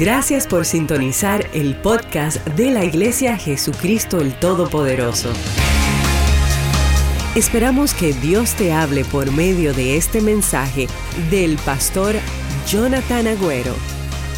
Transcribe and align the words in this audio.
Gracias 0.00 0.46
por 0.46 0.64
sintonizar 0.64 1.44
el 1.52 1.76
podcast 1.76 2.38
de 2.56 2.70
la 2.70 2.84
Iglesia 2.84 3.36
Jesucristo 3.36 4.18
el 4.22 4.32
Todopoderoso. 4.32 5.30
Esperamos 7.36 7.92
que 7.92 8.14
Dios 8.14 8.54
te 8.54 8.72
hable 8.72 9.04
por 9.04 9.30
medio 9.30 9.74
de 9.74 9.98
este 9.98 10.22
mensaje 10.22 10.86
del 11.28 11.58
pastor 11.58 12.14
Jonathan 12.66 13.26
Agüero. 13.26 13.74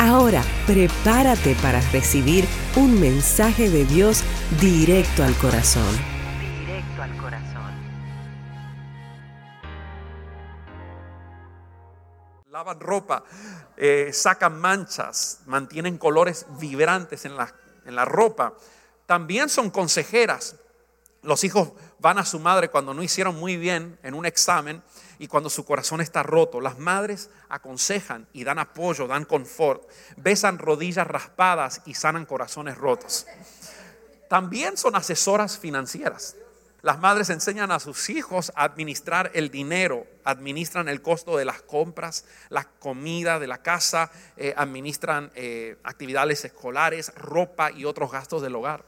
Ahora, 0.01 0.43
prepárate 0.67 1.55
para 1.63 1.81
recibir 1.93 2.45
un 2.75 2.99
mensaje 2.99 3.71
de 3.71 3.85
Dios 3.85 4.25
directo 4.61 5.23
al 5.23 5.35
corazón. 5.35 5.95
Directo 6.41 7.03
al 7.05 7.17
corazón. 7.19 7.53
lavan 12.53 12.81
ropa, 12.81 13.25
eh, 13.85 14.13
sacan 14.13 14.61
manchas, 14.61 15.41
mantienen 15.47 15.99
colores 15.99 16.47
vibrantes 16.61 17.25
en 17.25 17.37
la, 17.37 17.53
en 17.85 17.97
la 17.97 18.05
ropa. 18.05 18.55
También 19.07 19.49
son 19.49 19.71
consejeras. 19.71 20.55
Los 21.23 21.43
hijos 21.43 21.73
van 21.99 22.19
a 22.19 22.25
su 22.25 22.39
madre 22.39 22.69
cuando 22.69 22.95
no 22.95 23.03
hicieron 23.03 23.35
muy 23.35 23.57
bien 23.57 23.99
en 24.05 24.15
un 24.15 24.25
examen 24.25 24.85
y 25.19 25.27
cuando 25.27 25.51
su 25.51 25.65
corazón 25.65 26.01
está 26.01 26.23
roto. 26.23 26.61
Las 26.61 26.79
madres 26.79 27.29
aconsejan 27.49 28.29
y 28.33 28.45
dan 28.45 28.61
apoyo, 28.61 29.09
dan 29.09 29.25
confort, 29.25 29.83
besan 30.17 30.59
rodillas 30.59 31.09
raspadas 31.09 31.83
y 31.85 31.95
sanan 31.95 32.25
corazones 32.25 32.79
rotos. 32.79 33.27
También 34.29 34.77
son 34.77 34.95
asesoras 34.95 35.59
financieras. 35.59 36.37
Las 36.83 36.99
madres 36.99 37.31
enseñan 37.31 37.71
a 37.71 37.79
sus 37.79 38.11
hijos 38.11 38.51
a 38.57 38.65
administrar 38.65 39.31
el 39.35 39.53
dinero, 39.53 40.05
administran 40.25 40.89
el 40.89 41.01
costo 41.01 41.37
de 41.37 41.45
las 41.45 41.63
compras, 41.63 42.25
la 42.49 42.65
comida 42.65 43.39
de 43.39 43.47
la 43.47 43.63
casa, 43.63 44.11
eh, 44.37 44.53
administran 44.57 45.31
eh, 45.37 45.79
actividades 45.85 46.45
escolares, 46.45 47.15
ropa 47.15 47.71
y 47.71 47.85
otros 47.85 48.11
gastos 48.11 48.43
del 48.43 48.57
hogar. 48.57 48.85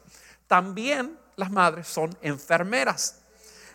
También 0.47 1.17
las 1.37 1.51
madres 1.51 1.87
son 1.87 2.17
enfermeras. 2.21 3.21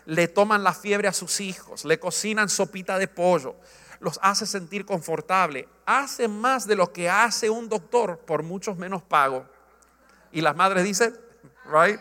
Le 0.05 0.27
toman 0.27 0.63
la 0.63 0.75
fiebre 0.75 1.07
a 1.07 1.13
sus 1.13 1.41
hijos, 1.41 1.83
le 1.83 1.99
cocinan 1.99 2.47
sopita 2.47 2.99
de 2.99 3.07
pollo, 3.07 3.55
los 3.99 4.19
hace 4.21 4.45
sentir 4.45 4.85
confortable, 4.85 5.67
hace 5.87 6.27
más 6.27 6.67
de 6.67 6.75
lo 6.75 6.93
que 6.93 7.09
hace 7.09 7.49
un 7.49 7.67
doctor 7.69 8.19
por 8.19 8.43
muchos 8.43 8.77
menos 8.77 9.01
pago. 9.01 9.47
Y 10.31 10.41
las 10.41 10.55
madres 10.55 10.83
dicen, 10.83 11.19
right? 11.65 11.99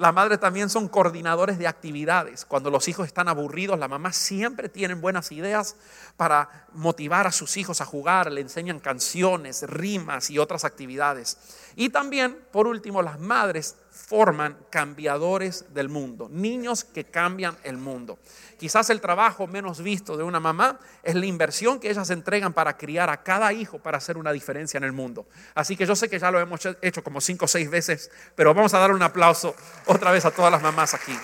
Las 0.00 0.14
madres 0.14 0.40
también 0.40 0.70
son 0.70 0.88
coordinadores 0.88 1.58
de 1.58 1.66
actividades. 1.66 2.46
Cuando 2.46 2.70
los 2.70 2.88
hijos 2.88 3.06
están 3.06 3.28
aburridos, 3.28 3.78
las 3.78 3.90
mamás 3.90 4.16
siempre 4.16 4.70
tienen 4.70 5.02
buenas 5.02 5.30
ideas 5.30 5.76
para 6.16 6.64
motivar 6.72 7.26
a 7.26 7.32
sus 7.32 7.58
hijos 7.58 7.82
a 7.82 7.84
jugar. 7.84 8.32
Le 8.32 8.40
enseñan 8.40 8.80
canciones, 8.80 9.62
rimas 9.68 10.30
y 10.30 10.38
otras 10.38 10.64
actividades. 10.64 11.36
Y 11.76 11.90
también, 11.90 12.38
por 12.50 12.66
último, 12.66 13.02
las 13.02 13.20
madres 13.20 13.76
forman 13.90 14.56
cambiadores 14.70 15.72
del 15.74 15.88
mundo, 15.88 16.28
niños 16.30 16.84
que 16.84 17.04
cambian 17.04 17.56
el 17.64 17.76
mundo. 17.76 18.18
Quizás 18.58 18.90
el 18.90 19.00
trabajo 19.00 19.46
menos 19.46 19.82
visto 19.82 20.16
de 20.16 20.22
una 20.22 20.40
mamá 20.40 20.78
es 21.02 21.14
la 21.14 21.26
inversión 21.26 21.80
que 21.80 21.90
ellas 21.90 22.10
entregan 22.10 22.52
para 22.52 22.76
criar 22.76 23.10
a 23.10 23.22
cada 23.22 23.52
hijo 23.52 23.78
para 23.78 23.98
hacer 23.98 24.16
una 24.16 24.32
diferencia 24.32 24.78
en 24.78 24.84
el 24.84 24.92
mundo. 24.92 25.26
Así 25.54 25.76
que 25.76 25.86
yo 25.86 25.96
sé 25.96 26.08
que 26.08 26.18
ya 26.18 26.30
lo 26.30 26.40
hemos 26.40 26.60
hecho 26.82 27.02
como 27.02 27.20
cinco 27.20 27.46
o 27.46 27.48
seis 27.48 27.70
veces, 27.70 28.10
pero 28.34 28.54
vamos 28.54 28.74
a 28.74 28.78
dar 28.78 28.92
un 28.92 29.02
aplauso 29.02 29.54
otra 29.86 30.10
vez 30.10 30.24
a 30.24 30.30
todas 30.30 30.52
las 30.52 30.62
mamás 30.62 30.94
aquí. 30.94 31.16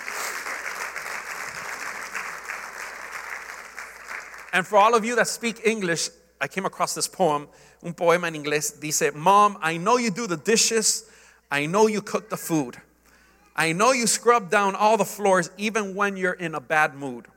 And 4.53 4.65
for 4.65 4.79
all 4.79 4.95
of 4.95 5.03
you 5.03 5.15
that 5.15 5.27
speak 5.27 5.61
English, 5.65 6.09
I 6.41 6.47
came 6.47 6.65
across 6.65 6.95
this 6.95 7.07
poem, 7.07 7.47
un 7.83 7.93
poema 7.93 8.27
en 8.27 8.35
inglés, 8.35 8.79
dice, 8.79 9.11
Mom, 9.11 9.57
I 9.61 9.77
know 9.77 9.97
you 9.97 10.09
do 10.09 10.27
the 10.27 10.37
dishes, 10.37 11.05
I 11.49 11.65
know 11.65 11.87
you 11.87 12.01
cook 12.01 12.29
the 12.29 12.37
food. 12.37 12.77
I 13.55 13.73
know 13.73 13.91
you 13.91 14.05
scrub 14.05 14.51
down 14.51 14.75
all 14.75 14.97
the 14.97 15.05
floors 15.05 15.49
even 15.57 15.95
when 15.95 16.17
you're 16.17 16.33
in 16.33 16.53
a 16.53 16.59
bad 16.59 16.93
mood. 16.93 17.27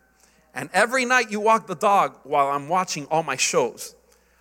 And 0.55 0.69
every 0.73 1.05
night 1.05 1.31
you 1.31 1.41
walk 1.41 1.67
the 1.67 1.77
dog 1.77 2.19
while 2.25 2.49
I'm 2.49 2.69
watching 2.69 3.07
all 3.07 3.23
my 3.23 3.37
shows. 3.37 3.95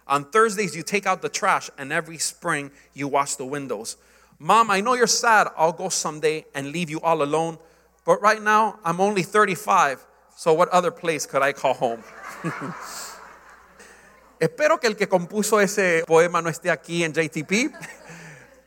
On 0.07 0.25
Thursdays 0.25 0.75
you 0.75 0.81
take 0.81 1.05
out 1.05 1.21
the 1.21 1.29
trash 1.29 1.69
and 1.77 1.93
every 1.93 2.17
spring 2.17 2.71
you 2.93 3.07
wash 3.07 3.35
the 3.35 3.45
windows. 3.45 3.95
Mom, 4.39 4.71
I 4.71 4.81
know 4.81 4.95
you're 4.95 5.05
sad. 5.07 5.47
I'll 5.55 5.71
go 5.71 5.89
someday 5.89 6.45
and 6.55 6.71
leave 6.71 6.89
you 6.89 6.99
all 7.01 7.21
alone. 7.21 7.59
But 8.05 8.21
right 8.21 8.41
now 8.41 8.79
I'm 8.83 8.99
only 8.99 9.21
35, 9.21 10.05
so 10.35 10.53
what 10.53 10.69
other 10.69 10.89
place 10.89 11.25
could 11.27 11.43
I 11.43 11.53
call 11.53 11.75
home? 11.75 12.03
Espero 14.39 14.79
que 14.79 14.89
el 14.89 14.95
que 14.95 15.07
compuso 15.07 15.59
ese 15.59 16.03
poema 16.07 16.41
no 16.41 16.49
esté 16.49 16.71
aquí 16.71 17.03
en 17.03 17.13
JTP. 17.13 17.73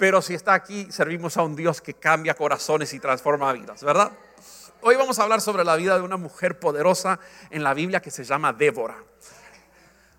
Pero 0.03 0.21
si 0.21 0.35
está 0.35 0.55
aquí, 0.55 0.91
servimos 0.91 1.37
a 1.37 1.43
un 1.43 1.55
Dios 1.55 1.81
que 1.81 1.95
cambia 1.95 2.35
corazones 2.35 2.93
y 2.93 2.99
transforma 2.99 3.53
vidas, 3.53 3.85
¿verdad? 3.85 4.11
Hoy 4.81 4.97
vamos 4.97 5.21
a 5.21 5.23
hablar 5.23 5.41
sobre 5.41 5.63
la 5.63 5.77
vida 5.77 5.95
de 5.97 6.03
una 6.03 6.17
mujer 6.17 6.59
poderosa 6.59 7.21
en 7.51 7.63
la 7.63 7.73
Biblia 7.73 8.03
que 8.03 8.11
se 8.11 8.25
llama 8.25 8.53
Débora. 8.53 8.97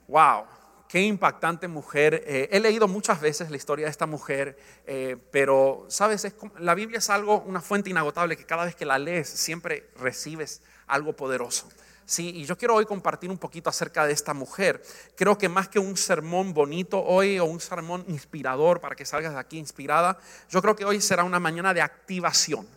¡Wow! 0.07 0.45
Qué 0.87 1.01
impactante 1.01 1.67
mujer. 1.67 2.23
Eh, 2.25 2.47
he 2.53 2.61
leído 2.61 2.87
muchas 2.87 3.19
veces 3.19 3.51
la 3.51 3.57
historia 3.57 3.87
de 3.87 3.91
esta 3.91 4.05
mujer, 4.05 4.57
eh, 4.87 5.17
pero, 5.31 5.85
¿sabes? 5.89 6.33
la 6.59 6.75
Biblia 6.75 6.99
es 6.99 7.09
algo, 7.09 7.41
una 7.41 7.59
fuente 7.59 7.89
inagotable 7.89 8.37
que 8.37 8.45
cada 8.45 8.63
vez 8.63 8.77
que 8.77 8.85
la 8.85 8.97
lees 8.97 9.27
siempre 9.27 9.89
recibes 9.97 10.61
algo 10.87 11.11
poderoso. 11.11 11.67
Sí, 12.05 12.29
y 12.35 12.45
yo 12.45 12.57
quiero 12.57 12.75
hoy 12.75 12.85
compartir 12.85 13.29
un 13.29 13.37
poquito 13.37 13.69
acerca 13.69 14.05
de 14.05 14.13
esta 14.13 14.33
mujer. 14.33 14.83
Creo 15.15 15.37
que 15.37 15.47
más 15.47 15.69
que 15.69 15.79
un 15.79 15.95
sermón 15.95 16.53
bonito 16.53 17.01
hoy 17.01 17.39
o 17.39 17.45
un 17.45 17.59
sermón 17.59 18.03
inspirador 18.07 18.81
para 18.81 18.95
que 18.95 19.05
salgas 19.05 19.33
de 19.33 19.39
aquí 19.39 19.57
inspirada, 19.57 20.17
yo 20.49 20.61
creo 20.61 20.75
que 20.75 20.85
hoy 20.85 20.99
será 20.99 21.23
una 21.23 21.39
mañana 21.39 21.73
de 21.73 21.81
activación. 21.81 22.67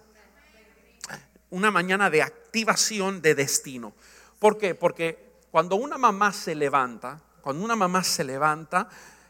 Una 1.50 1.70
mañana 1.70 2.10
de 2.10 2.22
activación 2.22 3.20
de 3.20 3.34
destino. 3.34 3.94
¿Por 4.38 4.59
qué? 4.59 4.75
Porque 4.75 5.26
cuando 5.50 5.76
una 5.76 5.98
mamá 5.98 6.32
se 6.32 6.54
levanta, 6.54 7.20
cuando 7.41 7.64
una 7.64 7.76
mamá 7.76 8.04
se 8.04 8.25
levanta, 8.25 8.88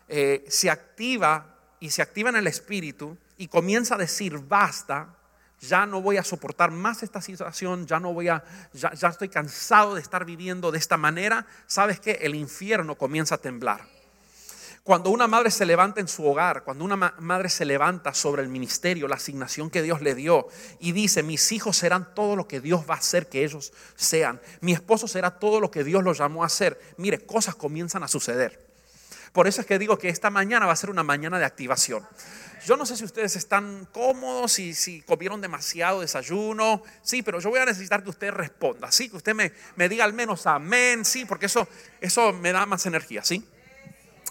eh, 0.08 0.44
se 0.48 0.70
activa 0.70 1.54
y 1.80 1.90
se 1.90 2.02
activa 2.02 2.30
en 2.30 2.36
el 2.36 2.46
espíritu 2.46 3.16
y 3.38 3.48
comienza 3.48 3.94
a 3.94 3.98
decir 3.98 4.38
basta 4.38 5.14
ya 5.60 5.86
no 5.86 6.02
voy 6.02 6.16
a 6.16 6.24
soportar 6.24 6.70
más 6.70 7.02
esta 7.02 7.20
situación, 7.20 7.86
ya 7.86 7.98
no 8.00 8.12
voy 8.12 8.28
a, 8.28 8.44
ya, 8.72 8.90
estoy 9.08 9.28
cansado 9.28 9.94
de 9.94 10.00
estar 10.00 10.24
viviendo 10.24 10.70
de 10.70 10.78
esta 10.78 10.96
manera, 10.96 11.46
sabes 11.66 12.00
que 12.00 12.12
el 12.22 12.34
infierno 12.34 12.96
comienza 12.96 13.36
a 13.36 13.38
temblar. 13.38 13.86
Cuando 14.82 15.10
una 15.10 15.26
madre 15.26 15.50
se 15.50 15.66
levanta 15.66 16.00
en 16.00 16.06
su 16.06 16.24
hogar, 16.24 16.62
cuando 16.62 16.84
una 16.84 16.94
madre 16.94 17.48
se 17.48 17.64
levanta 17.64 18.14
sobre 18.14 18.42
el 18.42 18.48
ministerio, 18.48 19.08
la 19.08 19.16
asignación 19.16 19.68
que 19.68 19.82
Dios 19.82 20.00
le 20.00 20.14
dio 20.14 20.46
y 20.78 20.92
dice, 20.92 21.24
mis 21.24 21.50
hijos 21.50 21.76
serán 21.76 22.14
todo 22.14 22.36
lo 22.36 22.46
que 22.46 22.60
Dios 22.60 22.84
va 22.88 22.94
a 22.94 22.98
hacer 22.98 23.28
que 23.28 23.44
ellos 23.44 23.72
sean, 23.96 24.40
mi 24.60 24.72
esposo 24.72 25.08
será 25.08 25.40
todo 25.40 25.60
lo 25.60 25.72
que 25.72 25.82
Dios 25.82 26.04
los 26.04 26.18
llamó 26.18 26.44
a 26.44 26.46
hacer, 26.46 26.80
mire, 26.98 27.26
cosas 27.26 27.56
comienzan 27.56 28.04
a 28.04 28.08
suceder. 28.08 28.65
Por 29.36 29.46
eso 29.46 29.60
es 29.60 29.66
que 29.66 29.78
digo 29.78 29.98
que 29.98 30.08
esta 30.08 30.30
mañana 30.30 30.64
va 30.64 30.72
a 30.72 30.76
ser 30.76 30.88
una 30.88 31.02
mañana 31.02 31.38
de 31.38 31.44
activación. 31.44 32.02
Yo 32.64 32.74
no 32.78 32.86
sé 32.86 32.96
si 32.96 33.04
ustedes 33.04 33.36
están 33.36 33.86
cómodos, 33.92 34.58
y 34.58 34.72
si 34.72 35.02
comieron 35.02 35.42
demasiado 35.42 36.00
desayuno, 36.00 36.82
sí, 37.02 37.22
pero 37.22 37.38
yo 37.38 37.50
voy 37.50 37.60
a 37.60 37.66
necesitar 37.66 38.02
que 38.02 38.08
usted 38.08 38.30
responda, 38.30 38.90
sí, 38.90 39.10
que 39.10 39.16
usted 39.18 39.34
me, 39.34 39.52
me 39.74 39.90
diga 39.90 40.06
al 40.06 40.14
menos 40.14 40.46
amén, 40.46 41.04
sí, 41.04 41.26
porque 41.26 41.44
eso, 41.44 41.68
eso 42.00 42.32
me 42.32 42.50
da 42.50 42.64
más 42.64 42.86
energía, 42.86 43.22
sí. 43.24 43.46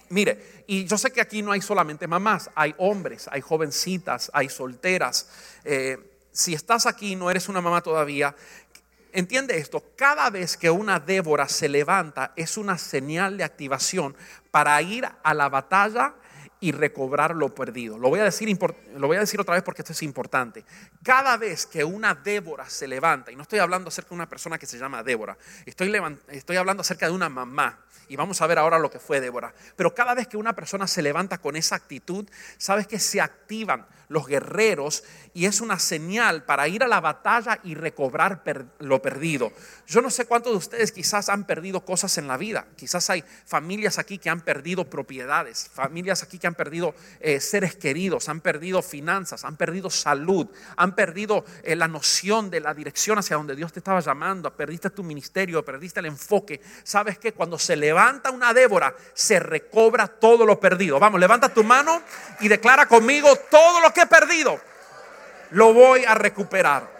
Mire, 0.09 0.63
y 0.65 0.85
yo 0.85 0.97
sé 0.97 1.11
que 1.11 1.21
aquí 1.21 1.43
no 1.43 1.51
hay 1.51 1.61
solamente 1.61 2.07
mamás, 2.07 2.49
hay 2.55 2.73
hombres, 2.79 3.29
hay 3.31 3.41
jovencitas, 3.41 4.31
hay 4.33 4.49
solteras. 4.49 5.29
Eh, 5.65 5.99
si 6.31 6.55
estás 6.55 6.87
aquí 6.87 7.15
no 7.15 7.29
eres 7.29 7.47
una 7.47 7.61
mamá 7.61 7.81
todavía, 7.81 8.35
entiende 9.15 9.57
esto, 9.57 9.83
cada 9.95 10.29
vez 10.29 10.57
que 10.57 10.69
una 10.69 10.99
Débora 10.99 11.47
se 11.47 11.67
levanta 11.67 12.33
es 12.35 12.57
una 12.57 12.77
señal 12.77 13.37
de 13.37 13.43
activación 13.43 14.15
para 14.51 14.79
ir 14.81 15.07
a 15.23 15.33
la 15.33 15.49
batalla 15.49 16.13
y 16.59 16.71
recobrar 16.71 17.35
lo 17.35 17.53
perdido. 17.53 17.97
Lo 17.97 18.09
voy, 18.09 18.19
a 18.19 18.23
decir, 18.23 18.57
lo 18.95 19.07
voy 19.07 19.17
a 19.17 19.19
decir 19.19 19.39
otra 19.39 19.55
vez 19.55 19.63
porque 19.63 19.81
esto 19.81 19.91
es 19.91 20.03
importante. 20.03 20.63
Cada 21.03 21.37
vez 21.37 21.65
que 21.65 21.83
una 21.83 22.15
Débora 22.15 22.69
se 22.69 22.87
levanta, 22.87 23.31
y 23.31 23.35
no 23.35 23.43
estoy 23.43 23.59
hablando 23.59 23.89
acerca 23.89 24.09
de 24.09 24.15
una 24.15 24.29
persona 24.29 24.57
que 24.57 24.65
se 24.65 24.77
llama 24.77 25.03
Débora, 25.03 25.37
estoy, 25.65 25.93
estoy 26.29 26.57
hablando 26.57 26.81
acerca 26.81 27.07
de 27.07 27.13
una 27.13 27.29
mamá, 27.29 27.85
y 28.07 28.15
vamos 28.15 28.41
a 28.41 28.47
ver 28.47 28.59
ahora 28.59 28.79
lo 28.79 28.89
que 28.89 28.99
fue 28.99 29.19
Débora. 29.19 29.53
Pero 29.75 29.93
cada 29.93 30.13
vez 30.13 30.27
que 30.27 30.37
una 30.37 30.53
persona 30.53 30.87
se 30.87 31.01
levanta 31.01 31.37
con 31.39 31.55
esa 31.55 31.75
actitud, 31.75 32.27
sabes 32.57 32.87
que 32.87 32.99
se 32.99 33.19
activan 33.21 33.85
los 34.07 34.27
guerreros 34.27 35.03
y 35.33 35.45
es 35.45 35.59
una 35.59 35.79
señal 35.79 36.43
para 36.43 36.67
ir 36.67 36.83
a 36.83 36.87
la 36.87 37.01
batalla 37.01 37.59
y 37.63 37.75
recobrar 37.75 38.41
lo 38.79 39.01
perdido. 39.01 39.51
Yo 39.85 40.01
no 40.01 40.09
sé 40.09 40.25
cuántos 40.25 40.53
de 40.53 40.57
ustedes 40.57 40.91
quizás 40.91 41.27
han 41.29 41.45
perdido 41.45 41.81
cosas 41.81 42.17
en 42.17 42.27
la 42.27 42.37
vida. 42.37 42.67
Quizás 42.77 43.09
hay 43.09 43.23
familias 43.45 43.99
aquí 43.99 44.17
que 44.17 44.29
han 44.29 44.41
perdido 44.41 44.89
propiedades, 44.89 45.69
familias 45.73 46.23
aquí 46.23 46.39
que 46.39 46.47
han 46.47 46.55
perdido 46.55 46.95
eh, 47.19 47.39
seres 47.39 47.75
queridos, 47.75 48.29
han 48.29 48.39
perdido 48.39 48.81
finanzas, 48.81 49.43
han 49.43 49.57
perdido 49.57 49.89
salud, 49.89 50.47
han 50.77 50.95
perdido 50.95 51.43
eh, 51.63 51.75
la 51.75 51.87
noción 51.87 52.49
de 52.49 52.61
la 52.61 52.73
dirección 52.73 53.17
hacia 53.17 53.35
donde 53.35 53.55
Dios 53.55 53.73
te 53.73 53.79
estaba 53.79 53.99
llamando, 53.99 54.55
perdiste 54.55 54.89
tu 54.89 55.03
ministerio, 55.03 55.65
perdiste 55.65 55.99
el 55.99 56.05
enfoque. 56.05 56.61
¿Sabes 56.83 57.19
que 57.19 57.33
Cuando 57.33 57.59
se 57.59 57.75
levanta 57.75 58.31
una 58.31 58.53
Débora, 58.53 58.95
se 59.13 59.39
recobra 59.39 60.07
todo 60.07 60.45
lo 60.45 60.59
perdido. 60.59 60.99
Vamos, 60.99 61.19
levanta 61.19 61.49
tu 61.49 61.63
mano 61.63 62.01
y 62.39 62.47
declara 62.47 62.87
conmigo 62.87 63.35
todo 63.49 63.81
lo 63.81 63.91
que 63.95 64.01
he 64.01 64.05
perdido. 64.05 64.59
Lo 65.49 65.73
voy 65.73 66.05
a 66.05 66.13
recuperar. 66.13 66.93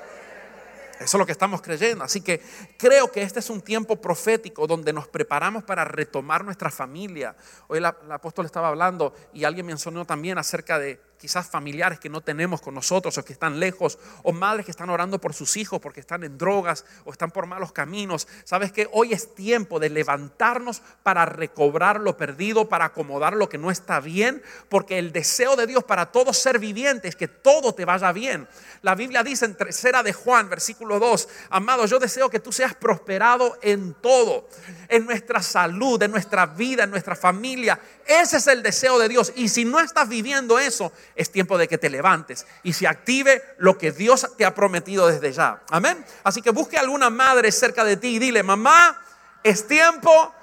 Eso 0.99 1.17
es 1.17 1.19
lo 1.19 1.25
que 1.25 1.33
estamos 1.33 1.61
creyendo. 1.61 2.03
Así 2.03 2.21
que 2.21 2.41
creo 2.77 3.11
que 3.11 3.21
este 3.21 3.39
es 3.39 3.49
un 3.49 3.61
tiempo 3.61 3.99
profético 3.99 4.65
donde 4.65 4.93
nos 4.93 5.07
preparamos 5.07 5.63
para 5.63 5.83
retomar 5.83 6.45
nuestra 6.45 6.71
familia. 6.71 7.35
Hoy 7.67 7.79
el, 7.79 7.85
apóstol 7.85 8.45
estaba 8.45 8.69
hablando 8.69 9.13
y 9.33 9.43
alguien 9.43 9.65
mencionó 9.65 10.05
también 10.05 10.37
acerca 10.37 10.79
de 10.79 10.99
quizás 11.17 11.49
familiares 11.49 11.99
que 11.99 12.09
no 12.09 12.21
tenemos 12.21 12.61
con 12.61 12.73
nosotros 12.73 13.17
o 13.17 13.25
que 13.25 13.33
están 13.33 13.59
lejos, 13.59 13.97
o 14.23 14.33
madres 14.33 14.65
que 14.65 14.71
están 14.71 14.89
orando 14.89 15.19
por 15.19 15.33
sus 15.33 15.57
hijos 15.57 15.79
porque 15.79 15.99
están 15.99 16.23
en 16.23 16.37
drogas 16.37 16.85
o 17.03 17.11
están 17.11 17.31
por 17.31 17.45
malos 17.45 17.71
caminos. 17.71 18.27
Sabes 18.43 18.71
que 18.71 18.87
hoy 18.91 19.13
es 19.13 19.33
tiempo 19.35 19.79
de 19.79 19.89
levantarnos 19.89 20.81
para 21.03 21.25
recobrar 21.25 21.99
lo 21.99 22.17
perdido, 22.17 22.69
para 22.69 22.85
acomodar 22.85 23.35
lo 23.35 23.49
que 23.49 23.57
no 23.57 23.71
está 23.71 23.99
bien, 23.99 24.41
porque 24.69 24.99
el 24.99 25.11
deseo 25.11 25.55
de 25.55 25.67
Dios 25.67 25.83
para 25.83 26.11
todo 26.11 26.33
ser 26.33 26.59
viviente 26.59 27.07
es 27.07 27.15
que 27.15 27.27
todo 27.27 27.73
te 27.73 27.85
vaya 27.85 28.11
bien. 28.11 28.47
La 28.81 28.95
Biblia 28.95 29.23
dice 29.23 29.45
en 29.45 29.55
tercera 29.55 30.03
de 30.03 30.13
Juan, 30.13 30.49
versículo 30.49 30.99
2, 30.99 31.27
amado, 31.49 31.85
yo 31.85 31.99
deseo 31.99 32.29
que 32.29 32.39
tú 32.39 32.51
seas 32.51 32.73
prosperado 32.75 33.57
en 33.61 33.93
todo, 33.95 34.47
en 34.89 35.05
nuestra 35.05 35.41
salud, 35.41 36.01
en 36.01 36.11
nuestra 36.11 36.45
vida, 36.45 36.83
en 36.83 36.91
nuestra 36.91 37.15
familia. 37.15 37.79
Ese 38.05 38.37
es 38.37 38.47
el 38.47 38.61
deseo 38.61 38.99
de 38.99 39.09
Dios. 39.09 39.33
Y 39.35 39.49
si 39.49 39.65
no 39.65 39.79
estás 39.79 40.07
viviendo 40.07 40.59
eso, 40.59 40.91
es 41.15 41.31
tiempo 41.31 41.57
de 41.57 41.67
que 41.67 41.77
te 41.77 41.89
levantes 41.89 42.45
y 42.63 42.73
se 42.73 42.87
active 42.87 43.41
lo 43.57 43.77
que 43.77 43.91
Dios 43.91 44.27
te 44.37 44.45
ha 44.45 44.53
prometido 44.53 45.07
desde 45.07 45.31
ya. 45.31 45.63
Amén. 45.69 46.05
Así 46.23 46.41
que 46.41 46.51
busque 46.51 46.77
alguna 46.77 47.09
madre 47.09 47.51
cerca 47.51 47.83
de 47.85 47.95
ti 47.95 48.15
y 48.15 48.19
dile, 48.19 48.43
mamá, 48.43 49.01
es 49.41 49.65
tiempo 49.67 50.33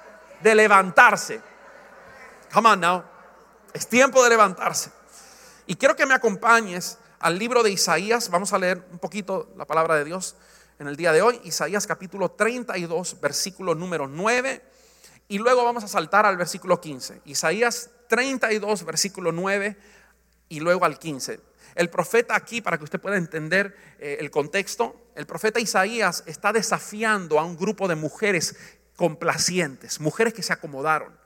de 0.41 0.55
levantarse. 0.55 1.41
Come 2.51 2.69
on 2.69 2.79
now. 2.79 3.03
Es 3.73 3.87
tiempo 3.87 4.23
de 4.23 4.29
levantarse. 4.29 4.91
Y 5.67 5.75
quiero 5.75 5.95
que 5.95 6.05
me 6.05 6.13
acompañes 6.15 6.97
al 7.19 7.37
libro 7.37 7.61
de 7.63 7.71
Isaías. 7.71 8.29
Vamos 8.29 8.51
a 8.53 8.57
leer 8.57 8.83
un 8.91 8.99
poquito 8.99 9.53
la 9.55 9.65
palabra 9.65 9.95
de 9.95 10.03
Dios 10.03 10.35
en 10.79 10.87
el 10.87 10.95
día 10.95 11.11
de 11.11 11.21
hoy. 11.21 11.39
Isaías 11.43 11.85
capítulo 11.85 12.31
32, 12.31 13.21
versículo 13.21 13.75
número 13.75 14.07
9. 14.07 14.61
Y 15.27 15.37
luego 15.37 15.63
vamos 15.63 15.83
a 15.83 15.87
saltar 15.87 16.25
al 16.25 16.37
versículo 16.37 16.81
15. 16.81 17.21
Isaías 17.25 17.91
32, 18.09 18.85
versículo 18.85 19.31
9 19.31 19.77
y 20.53 20.59
luego 20.59 20.85
al 20.85 20.99
15. 20.99 21.39
El 21.73 21.89
profeta 21.89 22.35
aquí, 22.35 22.61
para 22.61 22.77
que 22.77 22.83
usted 22.83 23.01
pueda 23.01 23.17
entender 23.17 23.75
eh, 23.97 24.17
el 24.19 24.29
contexto, 24.29 25.09
el 25.15 25.25
profeta 25.25 25.59
Isaías 25.59 26.23
está 26.27 26.53
desafiando 26.53 27.39
a 27.39 27.43
un 27.43 27.57
grupo 27.57 27.87
de 27.87 27.95
mujeres 27.95 28.55
complacientes, 28.95 29.99
mujeres 29.99 30.35
que 30.35 30.43
se 30.43 30.53
acomodaron, 30.53 31.17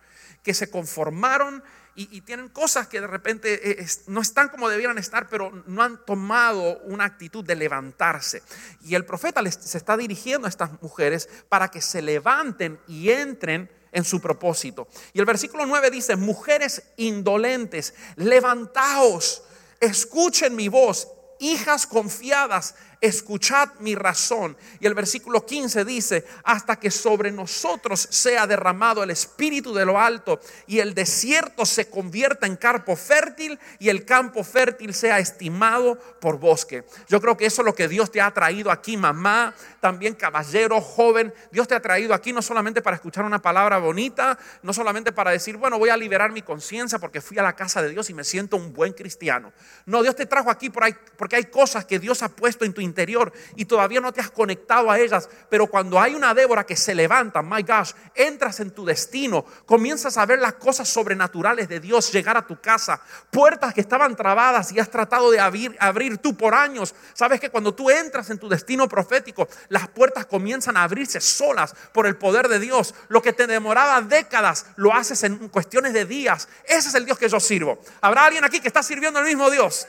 que 0.44 0.54
se 0.54 0.70
conformaron 0.70 1.62
y, 1.94 2.22
tienen 2.22 2.48
cosas 2.48 2.88
que 2.88 3.02
de 3.02 3.08
repente 3.08 3.82
eh, 3.82 3.86
no 4.06 4.22
están 4.22 4.50
como 4.50 4.70
debieran 4.70 5.00
estar, 5.00 5.28
pero 5.28 5.64
no 5.66 5.82
han 5.82 6.06
tomado 6.06 6.78
una 6.84 7.06
actitud 7.06 7.44
de 7.44 7.56
levantarse. 7.56 8.44
Y 8.82 8.94
el 8.94 9.04
profeta 9.04 9.42
les, 9.42 9.56
se 9.56 9.80
está 9.80 9.98
dirigiendo 9.98 10.46
a 10.46 10.50
estas 10.50 10.80
mujeres 10.82 11.28
para 11.50 11.70
que 11.70 11.82
se 11.82 12.04
levanten 12.04 12.80
y 12.88 13.10
entren 13.10 13.70
en 13.98 14.06
su 14.06 14.22
propósito. 14.22 14.88
Y 15.12 15.20
el 15.20 15.26
versículo 15.26 15.66
9 15.66 15.90
dice, 15.90 16.16
mujeres 16.16 16.84
indolentes, 16.98 17.96
levantaos, 18.16 19.42
escuchen 19.80 20.56
mi 20.56 20.68
voz, 20.68 21.08
hijas 21.40 21.88
confiadas, 21.88 22.76
escuchad 23.02 23.70
mi 23.80 23.96
razón. 23.96 24.58
Y 24.80 24.88
el 24.88 24.94
versículo 24.94 25.46
15 25.46 25.86
dice, 25.86 26.26
hasta 26.44 26.78
que 26.78 26.92
sobre 26.92 27.32
nosotros 27.32 28.08
sea 28.10 28.48
derramado 28.48 29.04
el 29.04 29.12
espíritu 29.12 29.74
de 29.74 29.86
lo 29.86 30.00
alto 30.00 30.40
y 30.66 30.80
el 30.80 30.94
desierto 30.94 31.66
se 31.66 31.90
convierta 31.90 32.48
en 32.48 32.56
campo 32.56 32.96
fértil 32.96 33.60
y 33.80 33.90
el 33.90 34.06
campo 34.06 34.44
fértil 34.44 34.94
sea 34.94 35.20
estimado 35.20 35.96
por 36.20 36.40
bosque. 36.40 36.86
Yo 37.08 37.22
creo 37.22 37.38
que 37.38 37.46
eso 37.46 37.62
es 37.62 37.66
lo 37.66 37.76
que 37.76 37.88
Dios 37.88 38.12
te 38.12 38.22
ha 38.22 38.32
traído 38.32 38.72
aquí, 38.72 38.98
mamá, 38.98 39.54
también 39.80 40.16
caballero, 40.16 40.82
joven. 40.82 41.34
Dios 41.52 41.68
te 41.68 41.76
ha 41.76 41.82
traído 41.82 42.14
aquí 42.14 42.34
no 42.34 42.42
solamente 42.42 42.82
para 42.82 42.96
escuchar 42.96 43.26
una 43.26 43.42
palabra 43.42 43.78
bonita, 43.78 44.38
no 44.64 44.74
solamente 44.74 45.12
para 45.12 45.32
decir, 45.32 45.58
bueno, 45.58 45.80
voy 45.80 45.90
a 45.90 45.98
liberar 45.98 46.32
mi 46.32 46.42
conciencia 46.42 47.00
porque 47.00 47.22
fui 47.22 47.38
a 47.38 47.44
la 47.44 47.56
casa 47.56 47.82
de 47.82 47.90
Dios 47.90 48.10
y 48.10 48.14
me 48.14 48.24
siento 48.24 48.58
un 48.58 48.74
buen 48.74 48.94
cristiano. 48.94 49.54
No, 49.86 50.02
Dios 50.02 50.16
te 50.16 50.26
trajo 50.26 50.50
aquí 50.50 50.70
por 50.70 50.84
ahí, 50.84 50.96
porque 51.18 51.36
hay 51.36 51.46
cosas 51.46 51.86
que 51.86 52.00
Dios 52.00 52.24
ha 52.24 52.30
puesto 52.30 52.66
en 52.66 52.74
tu 52.74 52.82
interior 52.88 53.32
y 53.56 53.66
todavía 53.66 54.02
no 54.02 54.12
te 54.12 54.22
has 54.22 54.32
conectado 54.32 54.90
a 54.90 54.98
ellas. 54.98 55.30
Pero 55.50 55.68
cuando 55.68 56.00
hay 56.00 56.16
una 56.16 56.34
Débora 56.34 56.66
que 56.66 56.76
se 56.76 56.96
levanta, 56.96 57.42
my 57.42 57.62
gosh, 57.62 57.92
entras 58.16 58.60
en 58.60 58.72
tu 58.72 58.86
destino, 58.86 59.46
comienzas 59.66 60.18
a 60.18 60.26
ver 60.26 60.40
las 60.40 60.54
cosas 60.54 60.90
sobrenaturales 60.90 61.70
de 61.70 61.80
Dios 61.80 62.12
llegar 62.12 62.38
a 62.38 62.48
tu 62.48 62.60
casa, 62.60 63.02
puertas 63.30 63.74
que 63.74 63.82
estaban 63.82 64.16
trabadas 64.16 64.72
y 64.72 64.80
has 64.80 64.90
tratado 64.90 65.30
de 65.32 65.40
abrir, 65.40 65.76
abrir 65.80 66.18
tú 66.18 66.36
por 66.36 66.56
años. 66.56 66.96
Sabes 67.14 67.40
que 67.40 67.50
cuando 67.50 67.74
tú 67.74 67.90
entras 67.90 68.30
en 68.30 68.40
tu 68.40 68.50
destino 68.50 68.88
profético, 68.88 69.48
las 69.70 69.88
puertas 69.90 70.26
comienzan 70.26 70.78
a 70.78 70.84
abrirse 70.84 71.22
solas 71.22 71.76
por 71.92 72.08
el 72.08 72.16
poder 72.16 72.48
de 72.48 72.60
Dios. 72.60 72.96
Lo 73.10 73.22
que 73.22 73.34
te 73.34 73.48
demoraba 73.48 74.02
décadas, 74.02 74.68
lo 74.76 74.94
haces 74.94 75.24
en 75.24 75.50
cuestiones 75.50 75.94
de 75.94 76.06
días. 76.06 76.48
Ese 76.66 76.90
es 76.90 76.96
el 76.96 77.06
Dios 77.06 77.18
que 77.18 77.30
yo 77.30 77.40
sirvo. 77.40 77.80
¿Habrá 78.02 78.26
alguien 78.26 78.44
aquí 78.44 78.60
que 78.60 78.68
está 78.68 78.84
sirviendo 78.84 79.20
al 79.20 79.26
mismo 79.26 79.50
Dios? 79.50 79.88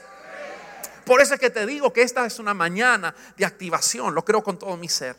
Por 1.09 1.23
eso 1.23 1.33
es 1.33 1.39
que 1.39 1.49
te 1.49 1.65
digo 1.65 1.91
que 1.91 2.03
esta 2.03 2.23
es 2.27 2.37
una 2.37 2.53
mañana 2.53 3.15
de 3.35 3.43
activación, 3.43 4.13
lo 4.13 4.23
creo 4.23 4.43
con 4.43 4.59
todo 4.59 4.77
mi 4.77 4.87
ser. 4.87 5.15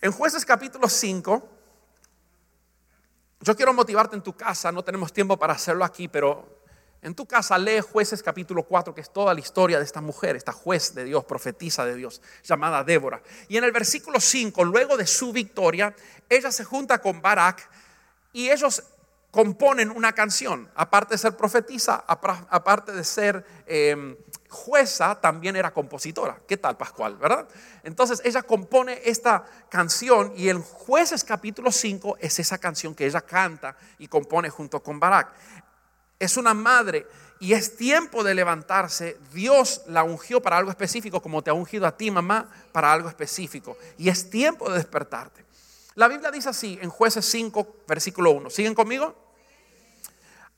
En 0.00 0.10
jueces 0.10 0.46
capítulo 0.46 0.88
5, 0.88 1.48
yo 3.40 3.54
quiero 3.54 3.74
motivarte 3.74 4.16
en 4.16 4.22
tu 4.22 4.34
casa, 4.34 4.72
no 4.72 4.82
tenemos 4.82 5.12
tiempo 5.12 5.38
para 5.38 5.52
hacerlo 5.52 5.84
aquí, 5.84 6.08
pero 6.08 6.62
en 7.02 7.14
tu 7.14 7.26
casa 7.26 7.58
lee 7.58 7.82
jueces 7.82 8.22
capítulo 8.22 8.62
4, 8.62 8.94
que 8.94 9.02
es 9.02 9.12
toda 9.12 9.34
la 9.34 9.40
historia 9.40 9.76
de 9.76 9.84
esta 9.84 10.00
mujer, 10.00 10.36
esta 10.36 10.52
juez 10.52 10.94
de 10.94 11.04
Dios, 11.04 11.22
profetisa 11.26 11.84
de 11.84 11.94
Dios, 11.94 12.22
llamada 12.42 12.82
Débora. 12.82 13.20
Y 13.48 13.58
en 13.58 13.64
el 13.64 13.72
versículo 13.72 14.20
5, 14.20 14.64
luego 14.64 14.96
de 14.96 15.06
su 15.06 15.34
victoria, 15.34 15.94
ella 16.30 16.50
se 16.50 16.64
junta 16.64 17.02
con 17.02 17.20
Barak 17.20 17.68
y 18.32 18.48
ellos 18.48 18.82
componen 19.36 19.90
una 19.90 20.12
canción, 20.12 20.70
aparte 20.74 21.12
de 21.12 21.18
ser 21.18 21.36
profetisa, 21.36 22.02
aparte 22.06 22.92
de 22.92 23.04
ser 23.04 23.44
em, 23.66 24.16
jueza, 24.48 25.20
también 25.20 25.56
era 25.56 25.72
compositora. 25.72 26.40
¿Qué 26.46 26.56
tal, 26.56 26.76
Pascual? 26.76 27.16
¿Verdad? 27.16 27.48
Entonces 27.82 28.20
ella 28.24 28.42
compone 28.42 29.00
esta 29.04 29.44
canción 29.68 30.32
y 30.36 30.48
el 30.48 30.58
jueces 30.58 31.24
capítulo 31.24 31.72
5 31.72 32.18
es 32.20 32.38
esa 32.38 32.58
canción 32.58 32.94
que 32.94 33.06
ella 33.06 33.20
canta 33.20 33.76
y 33.98 34.08
compone 34.08 34.50
junto 34.50 34.82
con 34.82 35.00
Barak. 35.00 35.32
Es 36.18 36.36
una 36.36 36.54
madre 36.54 37.06
y 37.40 37.52
es 37.52 37.76
tiempo 37.76 38.24
de 38.24 38.34
levantarse. 38.34 39.18
Dios 39.32 39.82
la 39.86 40.04
ungió 40.04 40.40
para 40.40 40.56
algo 40.56 40.70
específico, 40.70 41.20
como 41.20 41.42
te 41.42 41.50
ha 41.50 41.54
ungido 41.54 41.86
a 41.86 41.96
ti, 41.96 42.10
mamá, 42.10 42.48
para 42.72 42.92
algo 42.92 43.08
específico. 43.08 43.76
Y 43.98 44.08
es 44.08 44.30
tiempo 44.30 44.70
de 44.70 44.76
despertarte. 44.78 45.44
La 45.94 46.08
Biblia 46.08 46.30
dice 46.30 46.48
así 46.48 46.78
en 46.80 46.90
jueces 46.90 47.24
5, 47.26 47.84
versículo 47.88 48.30
1. 48.32 48.50
¿Siguen 48.50 48.74
conmigo? 48.74 49.14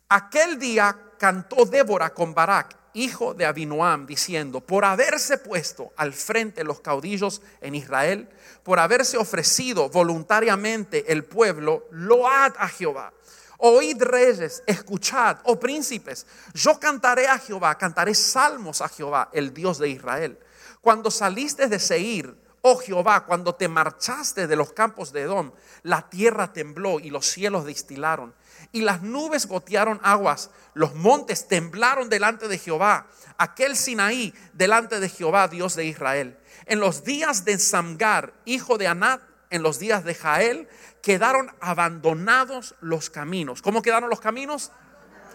Aquel 0.08 0.58
día 0.58 0.96
cantó 1.18 1.64
Débora 1.64 2.14
con 2.14 2.32
Barak, 2.32 2.77
hijo 2.94 3.34
de 3.34 3.46
Abinoam, 3.46 4.06
diciendo, 4.06 4.60
por 4.60 4.84
haberse 4.84 5.38
puesto 5.38 5.92
al 5.96 6.12
frente 6.12 6.64
los 6.64 6.80
caudillos 6.80 7.42
en 7.60 7.74
Israel, 7.74 8.28
por 8.62 8.78
haberse 8.78 9.16
ofrecido 9.16 9.88
voluntariamente 9.88 11.12
el 11.12 11.24
pueblo, 11.24 11.86
load 11.90 12.52
a 12.58 12.68
Jehová. 12.68 13.12
Oíd 13.58 14.00
reyes, 14.02 14.62
escuchad, 14.66 15.38
oh 15.44 15.58
príncipes, 15.58 16.26
yo 16.54 16.78
cantaré 16.78 17.26
a 17.26 17.38
Jehová, 17.38 17.76
cantaré 17.76 18.14
salmos 18.14 18.80
a 18.80 18.88
Jehová, 18.88 19.30
el 19.32 19.52
Dios 19.52 19.78
de 19.78 19.88
Israel. 19.88 20.38
Cuando 20.80 21.10
saliste 21.10 21.66
de 21.66 21.80
Seir, 21.80 22.36
oh 22.62 22.76
Jehová, 22.76 23.24
cuando 23.24 23.54
te 23.54 23.68
marchaste 23.68 24.46
de 24.46 24.56
los 24.56 24.72
campos 24.72 25.12
de 25.12 25.22
Edom, 25.22 25.50
la 25.82 26.08
tierra 26.08 26.52
tembló 26.52 27.00
y 27.00 27.10
los 27.10 27.26
cielos 27.26 27.64
destilaron 27.64 28.32
y 28.72 28.82
las 28.82 29.02
nubes 29.02 29.46
gotearon 29.46 30.00
aguas, 30.02 30.50
los 30.74 30.94
montes 30.94 31.48
temblaron 31.48 32.08
delante 32.08 32.48
de 32.48 32.58
Jehová, 32.58 33.06
aquel 33.38 33.76
Sinaí 33.76 34.34
delante 34.52 35.00
de 35.00 35.08
Jehová, 35.08 35.48
Dios 35.48 35.74
de 35.74 35.86
Israel. 35.86 36.38
En 36.66 36.80
los 36.80 37.04
días 37.04 37.44
de 37.44 37.58
Samgar, 37.58 38.34
hijo 38.44 38.78
de 38.78 38.86
Anat, 38.86 39.22
en 39.50 39.62
los 39.62 39.78
días 39.78 40.04
de 40.04 40.14
Jael, 40.14 40.68
quedaron 41.02 41.50
abandonados 41.60 42.74
los 42.80 43.08
caminos. 43.08 43.62
¿Cómo 43.62 43.80
quedaron 43.82 44.10
los 44.10 44.20
caminos? 44.20 44.70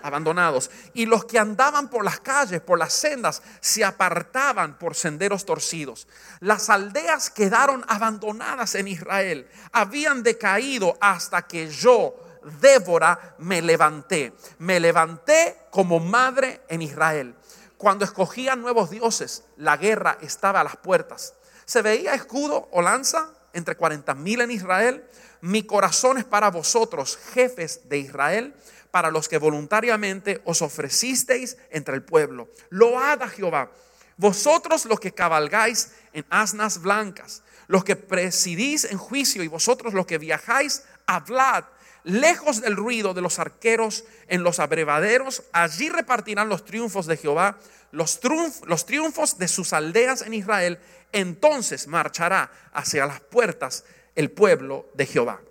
abandonados. 0.03 0.69
Y 0.93 1.05
los 1.07 1.25
que 1.25 1.39
andaban 1.39 1.89
por 1.89 2.03
las 2.05 2.19
calles, 2.19 2.61
por 2.61 2.77
las 2.77 2.93
sendas, 2.93 3.41
se 3.61 3.83
apartaban 3.83 4.77
por 4.77 4.95
senderos 4.95 5.45
torcidos. 5.45 6.07
Las 6.41 6.69
aldeas 6.69 7.29
quedaron 7.29 7.83
abandonadas 7.87 8.75
en 8.75 8.89
Israel. 8.89 9.47
Habían 9.71 10.21
decaído 10.21 10.97
hasta 11.01 11.43
que 11.43 11.69
yo 11.69 12.22
Débora, 12.61 13.35
me 13.39 13.61
levanté. 13.61 14.33
Me 14.59 14.79
levanté 14.79 15.57
como 15.69 15.99
madre 15.99 16.61
en 16.69 16.81
Israel. 16.81 17.35
Cuando 17.77 18.05
escogían 18.05 18.61
nuevos 18.61 18.89
dioses, 18.89 19.43
la 19.57 19.77
guerra 19.77 20.17
estaba 20.21 20.61
a 20.61 20.63
las 20.63 20.77
puertas. 20.77 21.33
Se 21.65 21.81
veía 21.81 22.13
escudo 22.13 22.69
o 22.71 22.81
lanza 22.81 23.29
entre 23.53 23.75
40 23.75 24.15
mil 24.15 24.41
en 24.41 24.51
Israel. 24.51 25.03
Mi 25.41 25.63
corazón 25.63 26.17
es 26.17 26.25
para 26.25 26.49
vosotros, 26.49 27.17
jefes 27.33 27.81
de 27.89 27.97
Israel, 27.99 28.55
para 28.91 29.11
los 29.11 29.27
que 29.27 29.37
voluntariamente 29.37 30.41
os 30.45 30.61
ofrecisteis 30.61 31.57
entre 31.71 31.95
el 31.95 32.03
pueblo. 32.03 32.49
Load 32.69 33.21
a 33.21 33.27
Jehová. 33.27 33.71
Vosotros 34.17 34.85
los 34.85 34.99
que 34.99 35.13
cabalgáis 35.13 35.91
en 36.13 36.25
asnas 36.29 36.81
blancas, 36.81 37.41
los 37.67 37.83
que 37.83 37.95
presidís 37.95 38.85
en 38.85 38.97
juicio 38.97 39.43
y 39.43 39.47
vosotros 39.47 39.93
los 39.93 40.05
que 40.05 40.19
viajáis, 40.19 40.83
hablad 41.07 41.65
lejos 42.03 42.61
del 42.61 42.75
ruido 42.75 43.13
de 43.13 43.21
los 43.21 43.39
arqueros 43.39 44.03
en 44.27 44.43
los 44.43 44.59
abrevaderos, 44.59 45.43
allí 45.51 45.89
repartirán 45.89 46.49
los 46.49 46.65
triunfos 46.65 47.05
de 47.05 47.17
Jehová, 47.17 47.57
los, 47.91 48.19
los 48.65 48.85
triunfos 48.85 49.37
de 49.37 49.47
sus 49.47 49.73
aldeas 49.73 50.21
en 50.21 50.33
Israel, 50.33 50.79
entonces 51.11 51.87
marchará 51.87 52.51
hacia 52.73 53.05
las 53.05 53.21
puertas 53.21 53.85
el 54.15 54.31
pueblo 54.31 54.89
de 54.93 55.05
Jehová. 55.05 55.41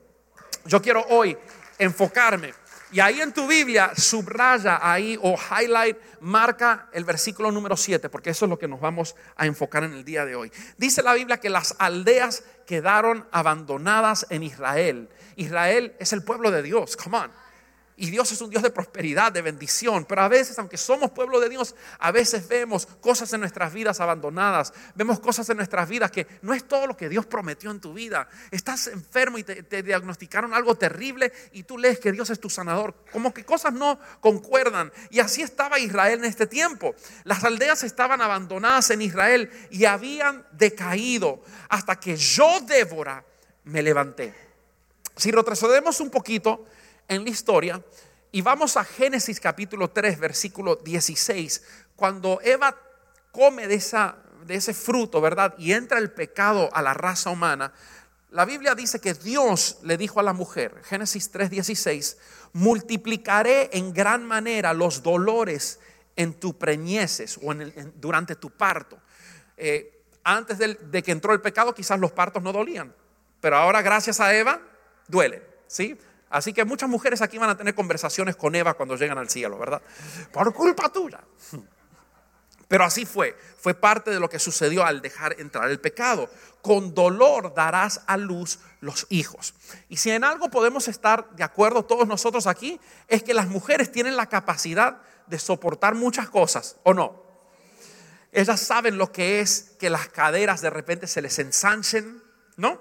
Yo 0.67 0.83
quiero 0.83 1.05
hoy 1.09 1.37
enfocarme 1.79 2.55
y 2.93 3.01
ahí 3.01 3.23
en 3.23 3.33
tu 3.33 3.47
Biblia 3.47 3.93
subraya 3.97 4.79
ahí 4.83 5.19
o 5.23 5.35
highlight, 5.35 5.97
marca 6.21 6.91
el 6.93 7.05
versículo 7.05 7.51
número 7.51 7.75
7, 7.75 8.11
porque 8.11 8.31
eso 8.31 8.45
es 8.45 8.51
lo 8.51 8.59
que 8.59 8.69
nos 8.69 8.81
vamos 8.81 9.17
a 9.35 9.47
enfocar 9.47 9.85
en 9.85 9.95
el 9.95 10.05
día 10.05 10.27
de 10.27 10.37
hoy. 10.37 10.53
Dice 10.77 11.03
la 11.03 11.15
Biblia 11.15 11.41
que 11.41 11.49
las 11.49 11.75
aldeas 11.79 12.45
quedaron 12.67 13.27
abandonadas 13.33 14.27
en 14.29 14.43
Israel. 14.43 15.09
Israel 15.37 15.95
es 15.99 16.13
el 16.13 16.23
pueblo 16.23 16.51
de 16.51 16.63
Dios, 16.63 16.97
come 16.97 17.19
on. 17.19 17.43
Y 18.03 18.11
Dios 18.11 18.33
es 18.33 18.41
un 18.41 18.49
Dios 18.49 18.63
de 18.63 18.71
prosperidad, 18.71 19.31
de 19.31 19.43
bendición. 19.43 20.07
Pero 20.07 20.23
a 20.23 20.29
veces, 20.29 20.59
aunque 20.59 20.79
somos 20.79 21.11
pueblo 21.11 21.39
de 21.41 21.49
Dios, 21.49 21.75
a 21.99 22.11
veces 22.11 22.49
vemos 22.49 22.87
cosas 23.01 23.33
en 23.33 23.41
nuestras 23.41 23.73
vidas 23.73 24.01
abandonadas. 24.01 24.73
Vemos 24.95 25.21
cosas 25.21 25.49
en 25.51 25.59
nuestras 25.59 25.89
vidas 25.89 26.11
que 26.11 26.27
no 26.41 26.55
es 26.55 26.67
todo 26.67 26.87
lo 26.87 26.97
que 26.97 27.11
Dios 27.11 27.27
prometió 27.27 27.71
en 27.71 27.81
tu 27.81 27.93
vida. 27.93 28.29
Estás 28.51 28.87
enfermo 28.87 29.37
y 29.37 29.45
te, 29.45 29.83
diagnosticaron 29.83 30.55
algo 30.55 30.75
terrible 30.75 31.33
y 31.53 31.65
tú 31.65 31.77
lees 31.77 31.99
que 32.01 32.13
Dios 32.13 32.31
es 32.31 32.41
tu 32.41 32.49
sanador. 32.49 32.95
Como 33.13 33.35
que 33.35 33.45
cosas 33.45 33.75
no 33.75 34.01
concuerdan. 34.21 34.91
Y 35.11 35.21
así 35.21 35.43
estaba 35.43 35.79
Israel 35.79 36.21
en 36.21 36.25
este 36.25 36.47
tiempo. 36.47 36.95
Las 37.25 37.45
aldeas 37.45 37.85
estaban 37.85 38.23
abandonadas 38.23 38.91
en 38.91 39.03
Israel 39.03 39.51
y 39.71 39.85
habían 39.85 40.47
decaído 40.53 41.43
hasta 41.69 42.01
que 42.01 42.17
yo, 42.17 42.61
Débora, 42.67 43.25
me 43.65 43.83
levanté. 43.83 44.52
Si 45.17 45.31
retrocedemos 45.31 46.01
un 46.01 46.11
poquito, 46.11 46.67
en 47.09 47.25
la 47.25 47.31
historia 47.31 47.83
y 48.31 48.41
vamos 48.41 48.77
a 48.77 48.85
Génesis 48.85 49.39
capítulo 49.39 49.91
3, 49.91 50.19
versículo 50.19 50.77
16, 50.77 51.63
cuando 51.97 52.41
Eva 52.43 52.77
come 53.31 53.69
de, 53.69 53.75
esa, 53.75 54.17
de 54.47 54.55
ese 54.55 54.73
fruto, 54.73 55.21
¿verdad? 55.21 55.55
Y 55.59 55.73
entra 55.73 55.99
el 55.99 56.11
pecado 56.13 56.71
a 56.73 56.81
la 56.81 56.95
raza 56.95 57.31
humana. 57.31 57.73
La 58.31 58.47
Biblia 58.47 58.75
dice 58.75 59.01
que 59.01 59.13
Dios 59.13 59.79
le 59.83 59.99
dijo 59.99 60.19
a 60.19 60.23
la 60.23 60.33
mujer, 60.33 60.81
Génesis 60.85 61.31
3:16, 61.31 62.17
multiplicaré 62.55 63.69
en 63.75 63.93
gran 63.93 64.25
manera 64.25 64.73
los 64.73 65.03
dolores 65.03 65.81
en 66.17 66.33
tu 66.35 66.57
preñeces 66.57 67.39
o 67.43 67.55
durante 67.97 68.37
tu 68.37 68.51
parto. 68.51 68.99
Eh, 69.59 70.05
antes 70.25 70.57
de, 70.57 70.75
de, 70.75 71.03
que 71.03 71.13
entró 71.13 71.35
el 71.35 71.43
pecado, 71.43 71.75
quizás 71.75 72.01
los 72.01 72.13
partos 72.13 72.43
no 72.43 72.53
dolían, 72.53 72.95
pero 73.41 73.57
ahora 73.57 73.83
gracias 73.83 74.21
a 74.21 74.35
Eva, 74.35 74.63
duele, 75.09 75.43
¿sí? 75.67 75.99
Así 76.31 76.53
que 76.53 76.65
muchas 76.65 76.89
mujeres 76.89 77.21
aquí 77.21 77.37
van 77.37 77.51
a 77.51 77.57
tener 77.57 77.75
conversaciones 77.75 78.37
con 78.37 78.55
Eva 78.55 78.75
cuando 78.75 78.97
llegan 78.97 79.19
al 79.19 79.29
cielo, 79.29 79.59
¿verdad? 79.59 79.83
Por 80.33 80.55
culpa 80.55 80.89
tuya. 80.89 81.21
Pero 82.73 82.85
así 82.85 83.05
fue, 83.05 83.37
fue 83.59 83.75
parte 83.75 84.11
de 84.11 84.19
lo 84.19 84.31
que 84.31 84.39
sucedió 84.39 84.83
al 84.83 85.03
dejar 85.03 85.39
entrar 85.39 85.71
el 85.71 85.79
pecado. 85.79 86.31
Con 86.63 86.95
dolor 86.95 87.53
darás 87.53 88.01
a 88.07 88.17
luz 88.17 88.61
los 88.81 89.07
hijos. 89.11 89.53
Y 89.91 89.99
si 89.99 90.11
en 90.11 90.25
algo 90.25 90.51
podemos 90.51 90.89
estar 90.89 91.29
de 91.37 91.45
acuerdo 91.45 91.85
todos 91.85 92.09
nosotros 92.09 92.47
aquí, 92.47 92.81
es 93.09 93.23
que 93.23 93.35
las 93.35 93.49
mujeres 93.49 93.93
tienen 93.93 94.17
la 94.17 94.31
capacidad 94.31 95.03
de 95.27 95.39
soportar 95.39 95.95
muchas 95.95 96.31
cosas, 96.31 96.77
¿o 96.83 96.95
no? 96.95 97.23
Ellas 98.33 98.59
saben 98.59 98.97
lo 98.97 99.13
que 99.13 99.41
es 99.41 99.75
que 99.79 99.91
las 99.91 100.09
caderas 100.09 100.63
de 100.63 100.71
repente 100.71 101.07
se 101.07 101.21
les 101.21 101.39
ensanchen, 101.39 102.23
¿no? 102.57 102.81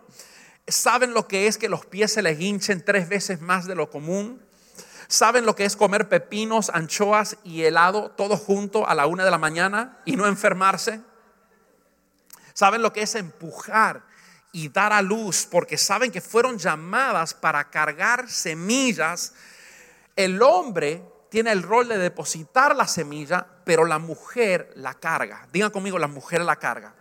Saben 0.67 1.13
lo 1.13 1.27
que 1.27 1.47
es 1.47 1.57
que 1.57 1.69
los 1.69 1.85
pies 1.85 2.13
se 2.13 2.21
les 2.21 2.39
hinchen 2.39 2.83
tres 2.83 3.09
veces 3.09 3.41
más 3.41 3.65
de 3.65 3.75
lo 3.75 3.89
común. 3.89 4.41
Saben 5.07 5.45
lo 5.45 5.55
que 5.55 5.65
es 5.65 5.75
comer 5.75 6.07
pepinos, 6.07 6.69
anchoas 6.69 7.37
y 7.43 7.63
helado 7.63 8.11
todo 8.11 8.37
junto 8.37 8.87
a 8.87 8.95
la 8.95 9.07
una 9.07 9.25
de 9.25 9.31
la 9.31 9.37
mañana 9.37 9.99
y 10.05 10.15
no 10.15 10.25
enfermarse. 10.25 11.01
Saben 12.53 12.81
lo 12.81 12.93
que 12.93 13.01
es 13.01 13.15
empujar 13.15 14.03
y 14.51 14.69
dar 14.69 14.93
a 14.93 15.01
luz 15.01 15.47
porque 15.49 15.77
saben 15.77 16.11
que 16.11 16.21
fueron 16.21 16.57
llamadas 16.57 17.33
para 17.33 17.69
cargar 17.69 18.29
semillas. 18.29 19.33
El 20.15 20.41
hombre 20.41 21.03
tiene 21.29 21.51
el 21.51 21.63
rol 21.63 21.87
de 21.87 21.97
depositar 21.97 22.75
la 22.75 22.87
semilla, 22.87 23.47
pero 23.63 23.85
la 23.85 23.99
mujer 23.99 24.71
la 24.75 24.93
carga. 24.93 25.47
Digan 25.51 25.71
conmigo, 25.71 25.97
la 25.97 26.07
mujer 26.07 26.41
la 26.41 26.57
carga. 26.57 26.93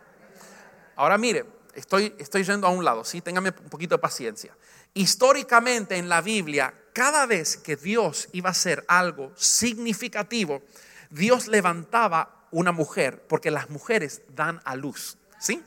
Ahora 0.96 1.18
mire, 1.18 1.44
estoy, 1.74 2.14
estoy 2.18 2.44
yendo 2.44 2.66
a 2.66 2.70
un 2.70 2.84
lado, 2.84 3.04
¿sí? 3.04 3.20
Téngame 3.20 3.50
un 3.62 3.68
poquito 3.68 3.94
de 3.94 4.00
paciencia. 4.00 4.56
Históricamente 4.94 5.96
en 5.96 6.08
la 6.08 6.20
Biblia, 6.20 6.74
cada 6.92 7.26
vez 7.26 7.56
que 7.56 7.76
Dios 7.76 8.28
iba 8.32 8.48
a 8.48 8.52
hacer 8.52 8.84
algo 8.88 9.32
significativo, 9.36 10.62
Dios 11.10 11.48
levantaba 11.48 12.46
una 12.50 12.72
mujer, 12.72 13.24
porque 13.28 13.50
las 13.50 13.70
mujeres 13.70 14.22
dan 14.34 14.60
a 14.64 14.76
luz, 14.76 15.18
¿sí? 15.38 15.62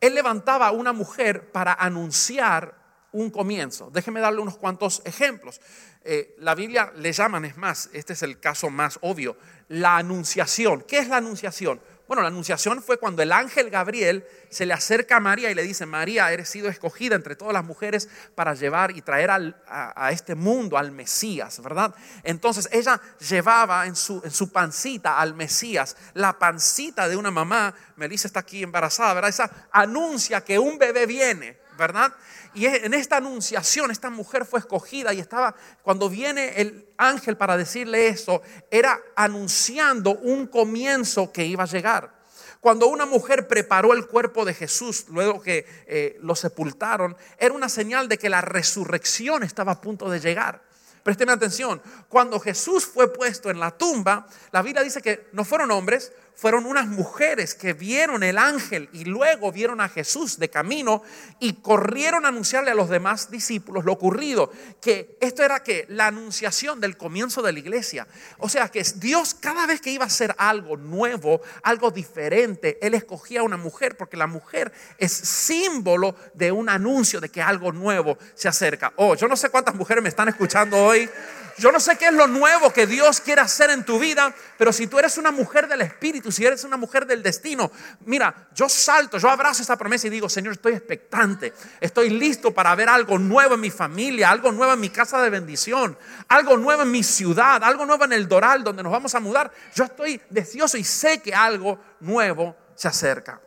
Él 0.00 0.14
levantaba 0.14 0.70
una 0.72 0.92
mujer 0.92 1.50
para 1.52 1.72
anunciar 1.72 2.74
un 3.12 3.30
comienzo. 3.30 3.90
Déjeme 3.90 4.20
darle 4.20 4.40
unos 4.40 4.58
cuantos 4.58 5.00
ejemplos. 5.04 5.60
Eh, 6.04 6.36
la 6.38 6.54
Biblia 6.54 6.92
le 6.96 7.12
llaman, 7.12 7.46
es 7.46 7.56
más, 7.56 7.88
este 7.92 8.12
es 8.12 8.22
el 8.22 8.38
caso 8.38 8.68
más 8.68 8.98
obvio, 9.00 9.36
la 9.68 9.96
anunciación. 9.96 10.82
¿Qué 10.82 10.98
es 10.98 11.08
la 11.08 11.16
anunciación? 11.16 11.80
Bueno, 12.06 12.22
la 12.22 12.28
anunciación 12.28 12.82
fue 12.82 12.98
cuando 12.98 13.22
el 13.22 13.32
ángel 13.32 13.68
Gabriel 13.68 14.24
se 14.48 14.64
le 14.64 14.72
acerca 14.72 15.16
a 15.16 15.20
María 15.20 15.50
y 15.50 15.54
le 15.54 15.64
dice, 15.64 15.86
María, 15.86 16.30
eres 16.32 16.48
sido 16.48 16.68
escogida 16.68 17.16
entre 17.16 17.34
todas 17.34 17.52
las 17.52 17.64
mujeres 17.64 18.08
para 18.36 18.54
llevar 18.54 18.96
y 18.96 19.02
traer 19.02 19.30
a, 19.30 20.10
este 20.12 20.36
mundo 20.36 20.78
al 20.78 20.92
Mesías, 20.92 21.60
¿verdad? 21.60 21.92
Entonces 22.22 22.68
ella 22.70 23.00
llevaba 23.28 23.86
en 23.86 23.96
su, 23.96 24.22
en 24.24 24.30
su 24.30 24.52
pancita 24.52 25.18
al 25.18 25.34
Mesías, 25.34 25.96
la 26.14 26.38
pancita 26.38 27.08
de 27.08 27.16
una 27.16 27.32
mamá, 27.32 27.74
Melissa 27.96 28.28
está 28.28 28.40
aquí 28.40 28.62
embarazada, 28.62 29.12
¿verdad? 29.14 29.30
Esa 29.30 29.50
anuncia 29.72 30.44
que 30.44 30.60
un 30.60 30.78
bebé 30.78 31.06
viene, 31.06 31.58
¿verdad? 31.76 32.12
Y 32.54 32.66
en 32.66 32.94
esta 32.94 33.18
anunciación, 33.18 33.90
esta 33.90 34.10
mujer 34.10 34.44
fue 34.44 34.60
escogida 34.60 35.12
y 35.12 35.20
estaba, 35.20 35.54
cuando 35.82 36.08
viene 36.08 36.60
el 36.60 36.88
ángel 36.96 37.36
para 37.36 37.56
decirle 37.56 38.08
eso, 38.08 38.42
era 38.70 39.00
anunciando 39.14 40.16
un 40.18 40.46
comienzo 40.46 41.32
que 41.32 41.44
iba 41.44 41.64
a 41.64 41.66
llegar. 41.66 42.16
Cuando 42.60 42.88
una 42.88 43.06
mujer 43.06 43.46
preparó 43.46 43.92
el 43.92 44.06
cuerpo 44.06 44.44
de 44.44 44.54
Jesús 44.54 45.06
luego 45.08 45.40
que 45.40 45.66
eh, 45.86 46.18
lo 46.20 46.34
sepultaron, 46.34 47.16
era 47.38 47.54
una 47.54 47.68
señal 47.68 48.08
de 48.08 48.18
que 48.18 48.28
la 48.28 48.40
resurrección 48.40 49.42
estaba 49.42 49.72
a 49.72 49.80
punto 49.80 50.10
de 50.10 50.20
llegar. 50.20 50.62
Présteme 51.06 51.30
atención, 51.30 51.80
cuando 52.08 52.40
Jesús 52.40 52.84
fue 52.84 53.12
puesto 53.12 53.48
en 53.48 53.60
la 53.60 53.70
tumba, 53.70 54.26
la 54.50 54.62
Biblia 54.62 54.82
dice 54.82 55.00
que 55.00 55.28
no 55.30 55.44
fueron 55.44 55.70
hombres, 55.70 56.12
fueron 56.36 56.66
unas 56.66 56.86
mujeres 56.86 57.54
que 57.54 57.72
vieron 57.72 58.22
el 58.22 58.36
ángel 58.36 58.90
y 58.92 59.04
luego 59.04 59.50
vieron 59.50 59.80
a 59.80 59.88
Jesús 59.88 60.38
de 60.38 60.50
camino 60.50 61.02
y 61.40 61.54
corrieron 61.54 62.26
a 62.26 62.28
anunciarle 62.28 62.70
a 62.70 62.74
los 62.74 62.90
demás 62.90 63.30
discípulos 63.30 63.84
lo 63.84 63.92
ocurrido, 63.92 64.52
que 64.80 65.16
esto 65.20 65.42
era 65.42 65.62
que 65.62 65.86
la 65.88 66.08
anunciación 66.08 66.80
del 66.80 66.98
comienzo 66.98 67.40
de 67.40 67.52
la 67.52 67.58
iglesia. 67.58 68.06
O 68.38 68.50
sea, 68.50 68.68
que 68.68 68.84
Dios 68.96 69.34
cada 69.34 69.66
vez 69.66 69.80
que 69.80 69.90
iba 69.90 70.04
a 70.04 70.08
hacer 70.08 70.34
algo 70.36 70.76
nuevo, 70.76 71.40
algo 71.62 71.90
diferente, 71.90 72.78
él 72.82 72.92
escogía 72.94 73.40
a 73.40 73.44
una 73.44 73.56
mujer 73.56 73.96
porque 73.96 74.18
la 74.18 74.26
mujer 74.26 74.72
es 74.98 75.12
símbolo 75.12 76.14
de 76.34 76.52
un 76.52 76.68
anuncio 76.68 77.20
de 77.20 77.30
que 77.30 77.40
algo 77.40 77.72
nuevo 77.72 78.18
se 78.34 78.48
acerca. 78.48 78.92
Oh, 78.96 79.14
yo 79.14 79.26
no 79.26 79.36
sé 79.36 79.48
cuántas 79.48 79.74
mujeres 79.74 80.02
me 80.02 80.10
están 80.10 80.28
escuchando 80.28 80.76
hoy. 80.76 81.08
Yo 81.58 81.72
no 81.72 81.80
sé 81.80 81.96
qué 81.96 82.06
es 82.06 82.12
lo 82.12 82.26
nuevo 82.26 82.70
que 82.72 82.86
Dios 82.86 83.20
quiere 83.20 83.40
hacer 83.40 83.70
en 83.70 83.84
tu 83.84 83.98
vida, 83.98 84.34
pero 84.58 84.72
si 84.72 84.86
tú 84.86 84.98
eres 84.98 85.16
una 85.16 85.30
mujer 85.30 85.66
del 85.68 85.80
Espíritu, 85.80 86.30
si 86.30 86.44
eres 86.44 86.64
una 86.64 86.76
mujer 86.76 87.06
del 87.06 87.22
destino, 87.22 87.70
mira, 88.04 88.48
yo 88.54 88.68
salto, 88.68 89.16
yo 89.16 89.30
abrazo 89.30 89.62
esa 89.62 89.76
promesa 89.76 90.06
y 90.06 90.10
digo, 90.10 90.28
Señor, 90.28 90.52
estoy 90.52 90.74
expectante, 90.74 91.54
estoy 91.80 92.10
listo 92.10 92.52
para 92.52 92.74
ver 92.74 92.90
algo 92.90 93.18
nuevo 93.18 93.54
en 93.54 93.60
mi 93.60 93.70
familia, 93.70 94.30
algo 94.30 94.52
nuevo 94.52 94.74
en 94.74 94.80
mi 94.80 94.90
casa 94.90 95.22
de 95.22 95.30
bendición, 95.30 95.96
algo 96.28 96.58
nuevo 96.58 96.82
en 96.82 96.90
mi 96.90 97.02
ciudad, 97.02 97.64
algo 97.64 97.86
nuevo 97.86 98.04
en 98.04 98.12
el 98.12 98.28
Doral 98.28 98.62
donde 98.62 98.82
nos 98.82 98.92
vamos 98.92 99.14
a 99.14 99.20
mudar. 99.20 99.50
Yo 99.74 99.84
estoy 99.84 100.20
deseoso 100.28 100.76
y 100.76 100.84
sé 100.84 101.22
que 101.22 101.34
algo 101.34 101.80
nuevo 102.00 102.54
se 102.74 102.88
acerca. 102.88 103.40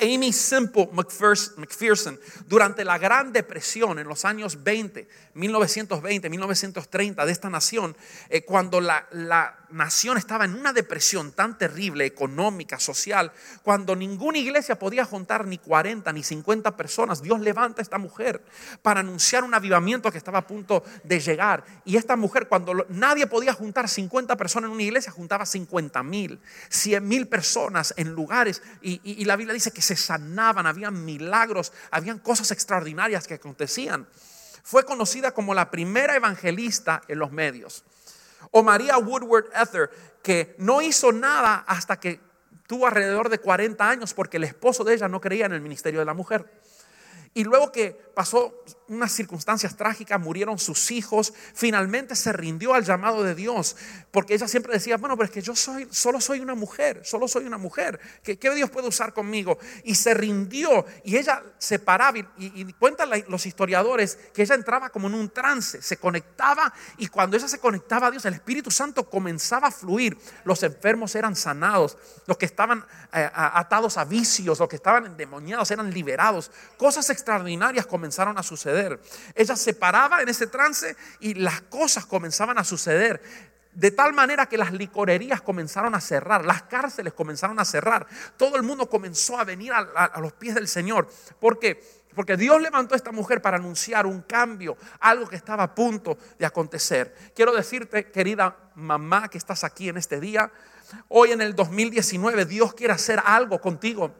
Amy 0.00 0.32
Simple 0.32 0.88
McPherson, 0.92 2.18
durante 2.46 2.84
la 2.84 2.98
Gran 2.98 3.32
Depresión 3.32 3.98
en 3.98 4.06
los 4.06 4.24
años 4.24 4.62
20, 4.62 5.08
1920, 5.34 6.30
1930 6.30 7.26
de 7.26 7.32
esta 7.32 7.50
nación, 7.50 7.96
eh, 8.28 8.44
cuando 8.44 8.80
la, 8.80 9.06
nación 9.70 10.16
estaba 10.16 10.46
en 10.46 10.54
una 10.54 10.72
depresión 10.72 11.32
tan 11.32 11.58
terrible, 11.58 12.06
económica, 12.06 12.80
social, 12.80 13.30
cuando 13.62 13.94
ninguna 13.94 14.38
iglesia 14.38 14.78
podía 14.78 15.04
juntar 15.04 15.46
ni 15.46 15.58
40 15.58 16.10
ni 16.14 16.22
50 16.22 16.74
personas, 16.74 17.20
Dios 17.20 17.38
levanta 17.40 17.82
a 17.82 17.84
esta 17.84 17.98
mujer 17.98 18.42
para 18.80 19.00
anunciar 19.00 19.44
un 19.44 19.52
avivamiento 19.52 20.10
que 20.10 20.16
estaba 20.16 20.38
a 20.38 20.46
punto 20.46 20.82
de 21.04 21.20
llegar. 21.20 21.64
Y 21.84 21.96
esta 21.96 22.16
mujer, 22.16 22.48
cuando 22.48 22.86
nadie 22.88 23.26
podía 23.26 23.52
juntar 23.52 23.90
50 23.90 24.36
personas 24.36 24.68
en 24.68 24.74
una 24.74 24.82
iglesia, 24.84 25.12
juntaba 25.12 25.44
50 25.44 26.02
mil, 26.02 26.40
100 26.70 27.06
mil 27.06 27.28
personas 27.28 27.92
en 27.98 28.14
lugares. 28.14 28.62
Y 28.80 29.24
la 29.26 29.36
Biblia 29.36 29.52
dice 29.52 29.67
que 29.70 29.82
se 29.82 29.96
sanaban, 29.96 30.66
habían 30.66 31.04
milagros, 31.04 31.72
habían 31.90 32.18
cosas 32.18 32.50
extraordinarias 32.50 33.26
que 33.26 33.34
acontecían. 33.34 34.06
Fue 34.62 34.84
conocida 34.84 35.32
como 35.32 35.54
la 35.54 35.70
primera 35.70 36.14
evangelista 36.14 37.02
en 37.08 37.18
los 37.18 37.32
medios. 37.32 37.84
O 38.50 38.62
María 38.62 38.98
Woodward 38.98 39.46
Ether, 39.54 39.90
que 40.22 40.54
no 40.58 40.82
hizo 40.82 41.12
nada 41.12 41.64
hasta 41.66 41.98
que 41.98 42.20
tuvo 42.66 42.86
alrededor 42.86 43.30
de 43.30 43.38
40 43.38 43.88
años 43.88 44.14
porque 44.14 44.36
el 44.36 44.44
esposo 44.44 44.84
de 44.84 44.94
ella 44.94 45.08
no 45.08 45.20
creía 45.20 45.46
en 45.46 45.52
el 45.52 45.60
ministerio 45.60 46.00
de 46.00 46.04
la 46.04 46.14
mujer. 46.14 46.57
Y 47.34 47.44
luego 47.44 47.72
que 47.72 48.08
pasó 48.14 48.64
unas 48.88 49.12
circunstancias 49.12 49.76
trágicas, 49.76 50.18
murieron 50.18 50.58
sus 50.58 50.90
hijos, 50.90 51.32
finalmente 51.54 52.16
se 52.16 52.32
rindió 52.32 52.74
al 52.74 52.84
llamado 52.84 53.22
de 53.22 53.34
Dios, 53.34 53.76
porque 54.10 54.34
ella 54.34 54.48
siempre 54.48 54.72
decía, 54.72 54.96
bueno, 54.96 55.16
pero 55.16 55.26
es 55.26 55.30
que 55.30 55.42
yo 55.42 55.54
soy, 55.54 55.86
solo 55.90 56.20
soy 56.20 56.40
una 56.40 56.54
mujer, 56.54 57.02
solo 57.04 57.28
soy 57.28 57.44
una 57.44 57.58
mujer, 57.58 58.00
¿qué, 58.24 58.36
Dios 58.36 58.70
puede 58.70 58.88
usar 58.88 59.12
conmigo? 59.12 59.58
Y 59.84 59.94
se 59.94 60.14
rindió 60.14 60.86
y 61.04 61.16
ella 61.16 61.42
se 61.58 61.78
paraba 61.78 62.18
y, 62.18 62.26
y 62.38 62.72
cuentan 62.72 63.10
los 63.28 63.46
historiadores 63.46 64.18
que 64.32 64.42
ella 64.42 64.54
entraba 64.54 64.88
como 64.88 65.06
en 65.06 65.14
un 65.14 65.28
trance, 65.28 65.80
se 65.82 65.98
conectaba 65.98 66.72
y 66.96 67.08
cuando 67.08 67.36
ella 67.36 67.46
se 67.46 67.58
conectaba 67.58 68.08
a 68.08 68.10
Dios, 68.10 68.24
el 68.24 68.34
Espíritu 68.34 68.70
Santo 68.70 69.08
comenzaba 69.08 69.68
a 69.68 69.70
fluir, 69.70 70.18
los 70.44 70.62
enfermos 70.62 71.14
eran 71.14 71.36
sanados, 71.36 71.96
los 72.26 72.38
que 72.38 72.46
estaban 72.46 72.84
eh, 73.12 73.30
atados 73.32 73.98
a 73.98 74.04
vicios, 74.04 74.58
los 74.58 74.68
que 74.68 74.76
estaban 74.76 75.06
endemoniados 75.06 75.70
eran 75.70 75.92
liberados, 75.92 76.50
cosas 76.76 77.10
extraordinarias 77.18 77.86
comenzaron 77.86 78.38
a 78.38 78.42
suceder. 78.42 79.00
Ella 79.34 79.56
se 79.56 79.74
paraba 79.74 80.22
en 80.22 80.28
ese 80.28 80.46
trance 80.46 80.96
y 81.20 81.34
las 81.34 81.60
cosas 81.62 82.06
comenzaban 82.06 82.58
a 82.58 82.64
suceder. 82.64 83.20
De 83.72 83.90
tal 83.90 84.12
manera 84.12 84.46
que 84.46 84.58
las 84.58 84.72
licorerías 84.72 85.40
comenzaron 85.42 85.94
a 85.94 86.00
cerrar, 86.00 86.44
las 86.44 86.62
cárceles 86.62 87.12
comenzaron 87.12 87.60
a 87.60 87.64
cerrar, 87.64 88.06
todo 88.36 88.56
el 88.56 88.62
mundo 88.62 88.88
comenzó 88.88 89.38
a 89.38 89.44
venir 89.44 89.72
a, 89.72 90.18
los 90.20 90.32
pies 90.32 90.54
del 90.54 90.66
Señor. 90.66 91.08
¿Por 91.38 91.58
qué? 91.58 91.80
Porque 92.14 92.36
Dios 92.36 92.60
levantó 92.60 92.94
a 92.94 92.96
esta 92.96 93.12
mujer 93.12 93.40
para 93.40 93.58
anunciar 93.58 94.06
un 94.06 94.22
cambio, 94.22 94.76
algo 94.98 95.28
que 95.28 95.36
estaba 95.36 95.62
a 95.62 95.74
punto 95.74 96.18
de 96.38 96.46
acontecer. 96.46 97.14
Quiero 97.36 97.54
decirte, 97.54 98.10
querida 98.10 98.56
mamá 98.74 99.28
que 99.28 99.38
estás 99.38 99.62
aquí 99.62 99.88
en 99.88 99.96
este 99.96 100.18
día, 100.18 100.50
hoy 101.08 101.30
en 101.30 101.40
el 101.40 101.54
2019 101.54 102.46
Dios 102.46 102.74
quiere 102.74 102.94
hacer 102.94 103.22
algo 103.24 103.60
contigo 103.60 104.12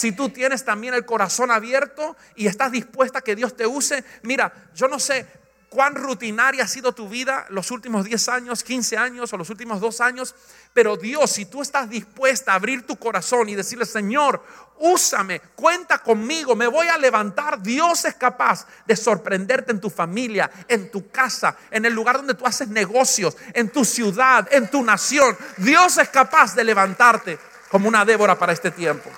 si 0.00 0.12
tú 0.12 0.30
tienes 0.30 0.64
también 0.64 0.94
el 0.94 1.04
corazón 1.04 1.50
abierto 1.50 2.16
y 2.34 2.46
estás 2.46 2.72
dispuesta 2.72 3.18
a 3.18 3.22
que 3.22 3.36
Dios 3.36 3.54
te 3.54 3.66
use, 3.66 4.02
mira, 4.22 4.70
yo 4.74 4.88
no 4.88 4.98
sé 4.98 5.26
cuán 5.68 5.94
rutinaria 5.94 6.64
ha 6.64 6.68
sido 6.68 6.92
tu 6.92 7.08
vida 7.08 7.46
los 7.50 7.70
últimos 7.70 8.04
10 8.06 8.28
años, 8.30 8.64
15 8.64 8.96
años 8.96 9.32
o 9.32 9.36
los 9.36 9.50
últimos 9.50 9.78
2 9.78 10.00
años, 10.00 10.34
pero 10.72 10.96
Dios, 10.96 11.30
si 11.30 11.44
tú 11.44 11.60
estás 11.60 11.88
dispuesta 11.90 12.52
a 12.52 12.54
abrir 12.54 12.86
tu 12.86 12.96
corazón 12.96 13.50
y 13.50 13.54
decirle, 13.54 13.84
Señor, 13.84 14.42
úsame, 14.78 15.40
cuenta 15.54 15.98
conmigo, 15.98 16.56
me 16.56 16.66
voy 16.66 16.88
a 16.88 16.96
levantar, 16.96 17.62
Dios 17.62 18.06
es 18.06 18.14
capaz 18.14 18.66
de 18.86 18.96
sorprenderte 18.96 19.70
en 19.70 19.80
tu 19.80 19.90
familia, 19.90 20.50
en 20.66 20.90
tu 20.90 21.10
casa, 21.10 21.56
en 21.70 21.84
el 21.84 21.92
lugar 21.92 22.16
donde 22.16 22.34
tú 22.34 22.46
haces 22.46 22.68
negocios, 22.68 23.36
en 23.52 23.70
tu 23.70 23.84
ciudad, 23.84 24.48
en 24.50 24.70
tu 24.70 24.82
nación. 24.82 25.36
Dios 25.58 25.98
es 25.98 26.08
capaz 26.08 26.54
de 26.54 26.64
levantarte 26.64 27.38
como 27.70 27.86
una 27.86 28.06
Débora 28.06 28.38
para 28.38 28.54
este 28.54 28.70
tiempo. 28.70 29.10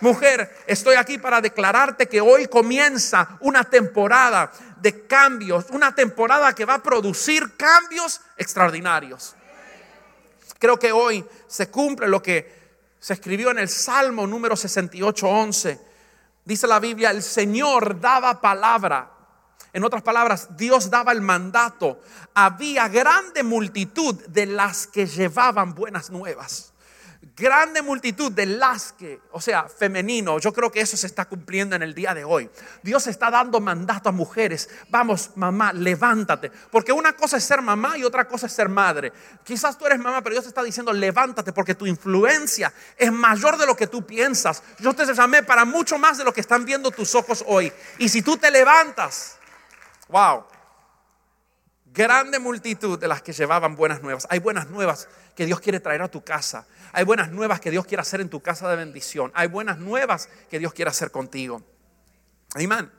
Mujer, 0.00 0.64
estoy 0.66 0.96
aquí 0.96 1.18
para 1.18 1.40
declararte 1.40 2.08
que 2.08 2.20
hoy 2.20 2.46
comienza 2.46 3.38
una 3.40 3.64
temporada 3.64 4.50
de 4.80 5.06
cambios, 5.06 5.66
una 5.70 5.94
temporada 5.94 6.54
que 6.54 6.64
va 6.64 6.74
a 6.74 6.82
producir 6.82 7.56
cambios 7.56 8.20
extraordinarios. 8.36 9.34
Creo 10.58 10.78
que 10.78 10.92
hoy 10.92 11.24
se 11.46 11.70
cumple 11.70 12.08
lo 12.08 12.22
que 12.22 12.64
se 12.98 13.12
escribió 13.12 13.50
en 13.50 13.58
el 13.58 13.68
Salmo 13.68 14.26
número 14.26 14.56
68, 14.56 15.28
11. 15.28 15.80
Dice 16.44 16.66
la 16.66 16.80
Biblia, 16.80 17.10
el 17.10 17.22
Señor 17.22 18.00
daba 18.00 18.40
palabra. 18.40 19.10
En 19.72 19.84
otras 19.84 20.02
palabras, 20.02 20.56
Dios 20.56 20.90
daba 20.90 21.12
el 21.12 21.20
mandato. 21.20 22.00
Había 22.34 22.88
grande 22.88 23.42
multitud 23.42 24.14
de 24.26 24.46
las 24.46 24.86
que 24.86 25.06
llevaban 25.06 25.74
buenas 25.74 26.10
nuevas 26.10 26.73
grande 27.36 27.82
multitud 27.82 28.30
de 28.30 28.46
las 28.46 28.92
que, 28.92 29.20
o 29.32 29.40
sea, 29.40 29.68
femenino, 29.68 30.38
yo 30.38 30.52
creo 30.52 30.70
que 30.70 30.80
eso 30.80 30.96
se 30.96 31.06
está 31.06 31.24
cumpliendo 31.24 31.74
en 31.74 31.82
el 31.82 31.94
día 31.94 32.14
de 32.14 32.24
hoy. 32.24 32.48
Dios 32.82 33.06
está 33.08 33.30
dando 33.30 33.60
mandato 33.60 34.08
a 34.08 34.12
mujeres. 34.12 34.68
Vamos, 34.88 35.30
mamá, 35.34 35.72
levántate. 35.72 36.50
Porque 36.70 36.92
una 36.92 37.14
cosa 37.14 37.36
es 37.36 37.44
ser 37.44 37.60
mamá 37.60 37.98
y 37.98 38.04
otra 38.04 38.28
cosa 38.28 38.46
es 38.46 38.52
ser 38.52 38.68
madre. 38.68 39.12
Quizás 39.42 39.76
tú 39.76 39.86
eres 39.86 39.98
mamá, 39.98 40.22
pero 40.22 40.34
Dios 40.34 40.46
está 40.46 40.62
diciendo, 40.62 40.92
levántate 40.92 41.52
porque 41.52 41.74
tu 41.74 41.86
influencia 41.86 42.72
es 42.96 43.10
mayor 43.10 43.58
de 43.58 43.66
lo 43.66 43.74
que 43.74 43.88
tú 43.88 44.06
piensas. 44.06 44.62
Yo 44.78 44.94
te 44.94 45.04
llamé 45.12 45.42
para 45.42 45.64
mucho 45.64 45.98
más 45.98 46.18
de 46.18 46.24
lo 46.24 46.32
que 46.32 46.40
están 46.40 46.64
viendo 46.64 46.90
tus 46.92 47.14
ojos 47.14 47.44
hoy. 47.46 47.72
Y 47.98 48.08
si 48.08 48.22
tú 48.22 48.36
te 48.36 48.50
levantas, 48.50 49.38
wow, 50.08 50.44
grande 51.86 52.38
multitud 52.38 52.98
de 52.98 53.08
las 53.08 53.22
que 53.22 53.32
llevaban 53.32 53.74
buenas 53.76 54.02
nuevas. 54.02 54.26
Hay 54.30 54.38
buenas 54.40 54.68
nuevas 54.68 55.08
que 55.34 55.46
Dios 55.46 55.60
quiere 55.60 55.80
traer 55.80 56.02
a 56.02 56.08
tu 56.08 56.22
casa. 56.22 56.66
Hay 56.92 57.04
buenas 57.04 57.30
nuevas 57.30 57.60
que 57.60 57.70
Dios 57.70 57.86
quiere 57.86 58.02
hacer 58.02 58.20
en 58.20 58.28
tu 58.28 58.40
casa 58.40 58.68
de 58.68 58.76
bendición. 58.76 59.32
Hay 59.34 59.48
buenas 59.48 59.78
nuevas 59.78 60.28
que 60.48 60.58
Dios 60.58 60.72
quiere 60.72 60.90
hacer 60.90 61.10
contigo. 61.10 61.62
Amén. 62.54 62.90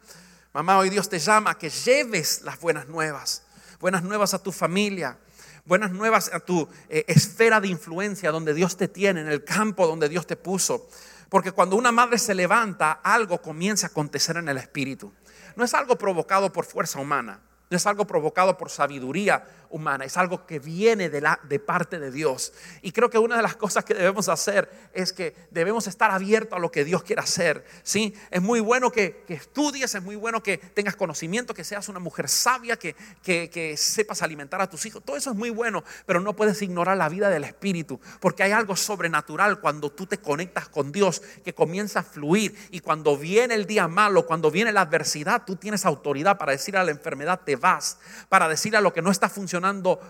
Mamá, 0.53 0.77
hoy 0.77 0.89
Dios 0.89 1.09
te 1.09 1.19
llama 1.19 1.51
a 1.51 1.57
que 1.57 1.69
lleves 1.69 2.41
las 2.41 2.59
buenas 2.59 2.87
nuevas. 2.87 3.43
Buenas 3.79 4.03
nuevas 4.03 4.33
a 4.33 4.41
tu 4.41 4.51
familia. 4.51 5.17
Buenas 5.65 5.91
nuevas 5.91 6.31
a 6.33 6.39
tu 6.39 6.67
eh, 6.89 7.05
esfera 7.07 7.59
de 7.59 7.67
influencia 7.67 8.31
donde 8.31 8.53
Dios 8.53 8.77
te 8.77 8.87
tiene, 8.87 9.21
en 9.21 9.27
el 9.27 9.43
campo 9.43 9.87
donde 9.87 10.09
Dios 10.09 10.27
te 10.27 10.35
puso. 10.35 10.87
Porque 11.29 11.51
cuando 11.51 11.75
una 11.75 11.91
madre 11.91 12.19
se 12.19 12.35
levanta, 12.35 12.91
algo 13.03 13.41
comienza 13.41 13.87
a 13.87 13.89
acontecer 13.89 14.37
en 14.37 14.47
el 14.47 14.57
espíritu. 14.57 15.11
No 15.55 15.63
es 15.63 15.73
algo 15.73 15.97
provocado 15.97 16.51
por 16.51 16.65
fuerza 16.65 16.99
humana. 16.99 17.39
No 17.69 17.77
es 17.77 17.85
algo 17.87 18.05
provocado 18.05 18.57
por 18.57 18.69
sabiduría 18.69 19.43
humana, 19.75 20.05
es 20.05 20.15
algo 20.15 20.45
que 20.45 20.59
viene 20.59 21.09
de, 21.09 21.19
la, 21.19 21.38
de 21.43 21.59
parte 21.59 21.99
de 21.99 22.09
Dios. 22.09 22.53
Y 22.81 22.93
creo 22.93 23.09
que 23.09 23.17
una 23.17 23.35
de 23.35 23.43
las 23.43 23.57
cosas 23.57 23.83
que 23.83 23.93
debemos 23.93 24.29
hacer 24.29 24.71
es 24.93 25.11
que 25.11 25.35
debemos 25.51 25.88
estar 25.88 26.11
abiertos 26.11 26.55
a 26.55 26.59
lo 26.59 26.71
que 26.71 26.85
Dios 26.85 27.03
quiere 27.03 27.21
hacer. 27.21 27.65
¿sí? 27.83 28.13
Es 28.31 28.41
muy 28.41 28.61
bueno 28.61 28.89
que, 28.89 29.25
estudies, 29.27 29.93
es 29.93 30.01
muy 30.01 30.15
bueno 30.15 30.41
que 30.41 30.57
tengas 30.57 30.95
conocimiento, 30.95 31.53
que 31.53 31.65
seas 31.65 31.89
una 31.89 31.99
mujer 31.99 32.29
sabia, 32.29 32.77
que, 32.77 32.95
que, 33.21 33.75
sepas 33.75 34.21
alimentar 34.21 34.61
a 34.61 34.69
tus 34.69 34.85
hijos. 34.85 35.03
Todo 35.03 35.17
eso 35.17 35.31
es 35.31 35.35
muy 35.35 35.49
bueno, 35.49 35.83
pero 36.05 36.21
no 36.21 36.38
puedes 36.38 36.61
ignorar 36.61 36.95
la 36.95 37.09
vida 37.09 37.29
del 37.29 37.43
Espíritu, 37.43 37.99
porque 38.21 38.43
hay 38.43 38.53
algo 38.53 38.77
sobrenatural 38.77 39.59
cuando 39.59 39.91
tú 39.91 40.05
te 40.05 40.19
conectas 40.19 40.69
con 40.69 40.93
Dios, 40.93 41.21
que 41.43 41.53
comienza 41.53 41.99
a 41.99 42.03
fluir. 42.03 42.55
Y 42.71 42.79
cuando 42.79 43.17
viene 43.17 43.55
el 43.55 43.65
día 43.65 43.89
malo, 43.89 44.25
cuando 44.25 44.49
viene 44.51 44.71
la 44.71 44.81
adversidad, 44.81 45.43
tú 45.45 45.57
tienes 45.57 45.85
autoridad 45.85 46.38
para 46.38 46.53
decir 46.53 46.77
a 46.77 46.83
la 46.85 46.91
enfermedad, 46.91 47.41
te 47.43 47.57
vas, 47.57 47.99
para 48.29 48.47
decir 48.47 48.77
a 48.77 48.81
lo 48.81 48.93
que 48.93 49.01
no 49.01 49.11
está 49.11 49.27
funcionando 49.27 49.64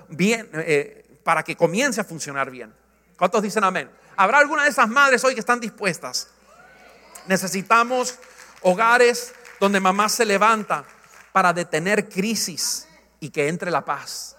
bien, 0.10 0.50
eh, 0.54 1.20
para 1.24 1.44
que 1.44 1.56
comience 1.56 2.02
a 2.02 2.04
funcionar 2.04 2.50
bien. 2.52 2.74
¿Cuántos 3.18 3.42
dicen 3.42 3.64
amén? 3.64 3.90
¿Habrá 4.18 4.40
alguna 4.40 4.64
de 4.64 4.70
esas 4.70 4.88
madres 4.88 5.24
hoy 5.24 5.34
que 5.34 5.40
están 5.40 5.60
dispuestas? 5.60 6.30
Necesitamos 7.28 8.20
hogares 8.62 9.34
donde 9.60 9.80
mamá 9.80 10.10
se 10.10 10.26
levanta 10.26 10.86
para 11.32 11.54
detener 11.54 12.08
crisis 12.08 12.88
y 13.20 13.30
que 13.30 13.48
entre 13.48 13.72
la 13.72 13.84
paz. 13.84 14.36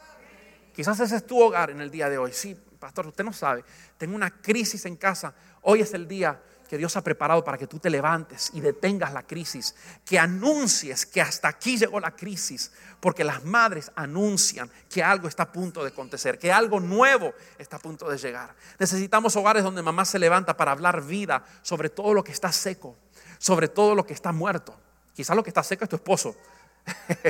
Quizás 0.74 1.00
ese 1.00 1.16
es 1.16 1.26
tu 1.26 1.40
hogar 1.40 1.70
en 1.70 1.80
el 1.80 1.90
día 1.90 2.08
de 2.08 2.18
hoy. 2.18 2.32
Sí, 2.32 2.56
pastor, 2.78 3.06
usted 3.06 3.24
no 3.24 3.32
sabe. 3.32 3.64
Tengo 3.98 4.14
una 4.14 4.30
crisis 4.30 4.84
en 4.86 4.96
casa. 4.96 5.34
Hoy 5.62 5.80
es 5.80 5.94
el 5.94 6.06
día 6.06 6.40
que 6.66 6.78
Dios 6.78 6.96
ha 6.96 7.02
preparado 7.02 7.44
para 7.44 7.58
que 7.58 7.66
tú 7.66 7.78
te 7.78 7.90
levantes 7.90 8.50
y 8.52 8.60
detengas 8.60 9.12
la 9.12 9.22
crisis, 9.22 9.74
que 10.04 10.18
anuncies 10.18 11.06
que 11.06 11.20
hasta 11.20 11.48
aquí 11.48 11.78
llegó 11.78 12.00
la 12.00 12.14
crisis, 12.14 12.72
porque 13.00 13.24
las 13.24 13.44
madres 13.44 13.90
anuncian 13.94 14.70
que 14.90 15.02
algo 15.02 15.28
está 15.28 15.44
a 15.44 15.52
punto 15.52 15.82
de 15.82 15.90
acontecer, 15.90 16.38
que 16.38 16.52
algo 16.52 16.80
nuevo 16.80 17.32
está 17.58 17.76
a 17.76 17.80
punto 17.80 18.08
de 18.08 18.18
llegar. 18.18 18.54
Necesitamos 18.78 19.36
hogares 19.36 19.62
donde 19.62 19.82
mamá 19.82 20.04
se 20.04 20.18
levanta 20.18 20.56
para 20.56 20.72
hablar 20.72 21.02
vida 21.02 21.44
sobre 21.62 21.88
todo 21.88 22.14
lo 22.14 22.24
que 22.24 22.32
está 22.32 22.52
seco, 22.52 22.96
sobre 23.38 23.68
todo 23.68 23.94
lo 23.94 24.04
que 24.06 24.14
está 24.14 24.32
muerto. 24.32 24.78
Quizás 25.14 25.36
lo 25.36 25.42
que 25.42 25.50
está 25.50 25.62
seco 25.62 25.84
es 25.84 25.90
tu 25.90 25.96
esposo, 25.96 26.36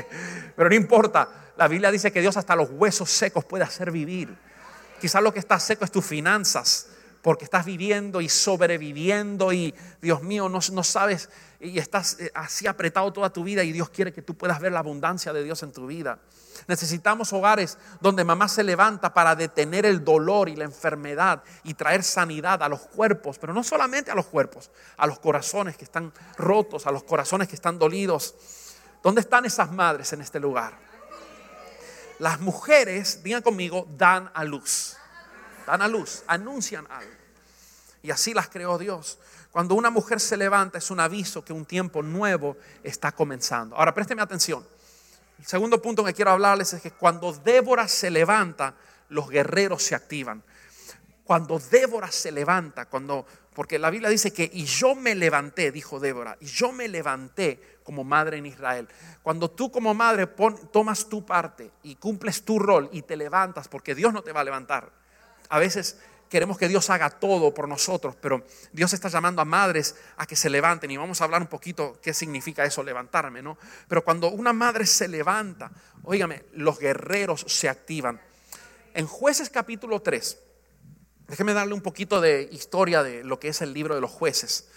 pero 0.57 0.69
no 0.69 0.75
importa. 0.75 1.29
La 1.57 1.69
Biblia 1.69 1.91
dice 1.91 2.13
que 2.13 2.21
Dios 2.21 2.37
hasta 2.37 2.57
los 2.57 2.71
huesos 2.71 3.11
secos 3.11 3.45
puede 3.45 3.65
hacer 3.65 3.91
vivir. 3.91 4.37
Quizás 5.01 5.23
lo 5.23 5.33
que 5.33 5.39
está 5.39 5.59
seco 5.61 5.85
es 5.85 5.91
tus 5.91 6.05
finanzas 6.05 6.89
porque 7.27 7.45
estás 7.45 7.65
viviendo 7.65 8.21
y 8.21 8.29
sobreviviendo 8.29 9.53
y 9.53 9.75
Dios 10.01 10.23
mío, 10.23 10.49
no, 10.49 10.61
no 10.71 10.85
sabes 10.85 11.29
y 11.59 11.77
estás 11.77 12.21
eh, 12.21 12.31
así 12.33 12.69
apretado 12.69 13.13
toda 13.13 13.31
tu 13.31 13.43
vida 13.43 13.65
y 13.65 13.73
Dios 13.73 13.91
quiere 13.91 14.13
que 14.13 14.23
tú 14.23 14.37
puedas 14.37 14.61
ver 14.61 14.71
la 14.71 14.79
abundancia 14.79 15.33
de 15.33 15.43
Dios 15.43 15.61
en 15.65 15.73
tu 15.73 15.89
vida. 15.89 16.21
Necesitamos 16.69 17.33
hogares 17.33 17.79
donde 18.01 18.23
mamá 18.23 18.47
se 18.47 18.63
levanta 18.63 19.13
para 19.13 19.35
detener 19.35 19.87
el 19.87 20.05
dolor 20.05 20.49
y 20.49 20.55
la 20.55 20.67
enfermedad 20.67 21.43
y 21.65 21.75
traer 21.75 22.05
sanidad 22.05 22.63
a 22.63 22.69
los 22.69 22.83
cuerpos, 22.83 23.41
pero 23.41 23.53
no 23.53 23.65
solamente 23.65 24.13
a 24.13 24.15
los 24.15 24.27
cuerpos, 24.27 24.71
a 24.97 25.09
los 25.09 25.19
corazones 25.19 25.77
que 25.77 25.85
están 25.85 26.13
rotos, 26.39 26.87
a 26.87 26.93
los 26.93 27.03
corazones 27.03 27.49
que 27.49 27.57
están 27.57 27.77
dolidos. 27.77 28.37
¿Dónde 29.03 29.21
están 29.21 29.45
esas 29.45 29.73
madres 29.73 30.13
en 30.13 30.21
este 30.21 30.39
lugar? 30.39 30.79
Las 32.21 32.39
mujeres, 32.39 33.25
digan 33.25 33.43
conmigo, 33.43 33.89
dan 33.99 34.31
a 34.33 34.45
luz. 34.45 34.97
Dan 35.67 35.83
a 35.83 35.89
luz, 35.89 36.23
anuncian 36.27 36.87
algo. 36.91 37.13
Y 38.03 38.11
así 38.11 38.33
las 38.33 38.49
creó 38.49 38.79
Dios. 38.79 39.19
Cuando 39.51 39.75
una 39.75 39.91
mujer 39.91 40.21
se 40.21 40.37
levanta 40.37 40.79
es 40.79 40.91
un 40.91 41.01
aviso 41.01 41.45
que 41.45 41.53
un 41.53 41.65
tiempo 41.65 42.03
nuevo 42.03 42.57
está 42.83 43.13
comenzando. 43.13 43.77
Ahora, 43.77 43.93
présteme 43.93 44.23
atención. 44.23 44.67
El 45.39 45.47
segundo 45.47 45.83
punto 45.83 46.05
que 46.05 46.15
quiero 46.15 46.31
hablarles 46.31 46.73
es 46.73 46.83
que 46.83 46.93
cuando 46.93 47.33
Débora 47.33 47.89
se 47.89 48.11
levanta, 48.11 48.75
los 49.09 49.29
guerreros 49.29 49.83
se 49.83 49.95
activan. 49.95 50.43
Cuando 51.25 51.59
Débora 51.59 52.11
se 52.13 52.31
levanta, 52.31 52.87
cuando 52.87 53.27
porque 53.57 53.79
la 53.79 53.89
Biblia 53.89 54.11
dice 54.11 54.35
que 54.35 54.51
y 54.53 54.67
yo 54.67 54.95
me 54.95 55.15
levanté, 55.15 55.73
dijo 55.73 55.99
Débora, 55.99 56.37
y 56.41 56.45
yo 56.45 56.73
me 56.73 56.89
levanté 56.89 57.79
como 57.83 58.05
madre 58.05 58.37
en 58.37 58.45
Israel. 58.45 58.87
Cuando 59.23 59.51
tú 59.51 59.73
como 59.73 59.95
madre 59.95 60.27
tomas 60.71 61.09
tu 61.09 61.25
parte 61.25 61.71
y 61.83 61.95
cumples 61.95 62.45
tu 62.45 62.59
rol 62.59 62.91
y 62.93 63.01
te 63.01 63.17
levantas, 63.17 63.67
porque 63.67 63.95
Dios 63.95 64.13
no 64.13 64.23
te 64.23 64.33
va 64.33 64.43
a 64.43 64.45
levantar. 64.45 64.93
A 65.49 65.59
veces 65.59 65.99
queremos 66.29 66.59
que 66.59 66.69
Dios 66.69 66.91
haga 66.91 67.11
todo 67.11 67.55
por 67.55 67.69
nosotros, 67.69 68.17
pero 68.21 68.45
Dios 68.73 68.93
está 68.93 69.09
llamando 69.09 69.43
a 69.43 69.45
madres 69.45 69.97
a 70.17 70.27
que 70.27 70.37
se 70.37 70.51
levanten 70.51 70.91
y 70.91 70.97
vamos 70.97 71.21
a 71.21 71.25
hablar 71.25 71.41
un 71.41 71.49
poquito 71.49 71.99
qué 72.03 72.13
significa 72.13 72.65
eso, 72.65 72.83
levantarme, 72.83 73.43
¿no? 73.43 73.59
Pero 73.89 74.05
cuando 74.05 74.31
una 74.31 74.53
madre 74.53 74.87
se 74.87 75.09
levanta, 75.09 75.71
óigame, 76.03 76.45
los 76.53 76.79
guerreros 76.79 77.45
se 77.49 77.69
activan. 77.69 78.21
En 78.95 79.07
jueces 79.07 79.51
capítulo 79.51 80.01
3, 80.01 80.39
Déjeme 81.29 81.55
darle 81.55 81.75
un 81.75 81.81
poquito 81.81 82.21
de 82.21 82.49
historia 82.53 83.03
de 83.03 83.25
lo 83.25 83.41
que 83.41 83.49
es 83.49 83.61
el 83.61 83.73
libro 83.73 83.95
de 83.95 84.01
los 84.01 84.11
jueces. 84.11 84.69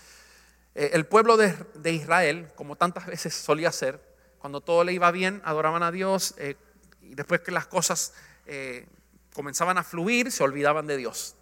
Eh, 0.73 0.91
el 0.93 1.05
pueblo 1.05 1.37
de, 1.37 1.55
Israel, 1.91 2.51
como 2.55 2.75
tantas 2.75 3.05
veces 3.05 3.35
solía 3.35 3.71
ser, 3.71 4.01
cuando 4.39 4.61
todo 4.61 4.83
le 4.83 4.93
iba 4.93 5.11
bien, 5.11 5.41
adoraban 5.45 5.83
a 5.83 5.91
Dios 5.91 6.33
eh, 6.37 6.55
y 7.01 7.13
después 7.13 7.41
que 7.41 7.51
las 7.51 7.67
cosas 7.67 8.13
eh, 8.47 8.87
comenzaban 9.33 9.77
a 9.77 9.83
fluir, 9.83 10.31
se 10.31 10.43
olvidaban 10.43 10.87
de 10.87 10.97
Dios. 10.97 11.35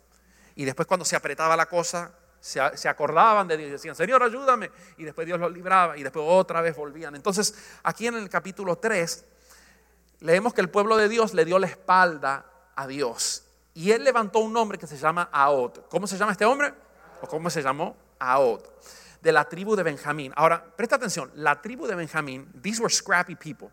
Y 0.55 0.65
después 0.65 0.87
cuando 0.87 1.05
se 1.05 1.15
apretaba 1.15 1.55
la 1.55 1.67
cosa, 1.67 2.11
se, 2.39 2.59
se, 2.77 2.89
acordaban 2.89 3.47
de 3.47 3.57
Dios 3.57 3.69
y 3.69 3.71
decían, 3.71 3.95
Señor, 3.95 4.23
ayúdame. 4.23 4.71
Y 4.97 5.03
después 5.03 5.25
Dios 5.27 5.39
los 5.39 5.51
libraba 5.51 5.97
y 5.97 6.03
después 6.03 6.25
otra 6.27 6.61
vez 6.61 6.75
volvían. 6.75 7.15
Entonces, 7.15 7.55
aquí 7.83 8.07
en 8.07 8.15
el 8.15 8.29
capítulo 8.29 8.77
3, 8.77 9.25
leemos 10.19 10.53
que 10.53 10.61
el 10.61 10.69
pueblo 10.69 10.97
de 10.97 11.09
Dios 11.09 11.33
le 11.33 11.45
dio 11.45 11.59
la 11.59 11.67
espalda 11.67 12.45
a 12.75 12.87
Dios 12.87 13.43
y 13.77 13.91
él 13.91 14.03
levantó 14.03 14.39
un 14.39 14.57
hombre 14.57 14.79
que 14.79 14.87
se 14.87 14.97
llama 14.97 15.29
Aod. 15.31 15.81
¿Cómo 15.87 16.07
se 16.07 16.17
llama 16.17 16.31
este 16.31 16.45
hombre? 16.45 16.73
¿O 17.21 17.27
cómo 17.27 17.47
se 17.51 17.61
llamó? 17.61 17.95
Aod. 18.17 18.61
De 19.21 19.31
la 19.31 19.47
tribu 19.47 19.75
de 19.75 19.83
Benjamín. 19.83 20.33
Ahora, 20.35 20.65
presta 20.75 20.95
atención. 20.95 21.29
La 21.35 21.61
tribu 21.61 21.85
de 21.85 21.93
Benjamín, 21.93 22.51
these 22.63 22.81
were 22.81 22.91
scrappy 22.91 23.35
people. 23.35 23.69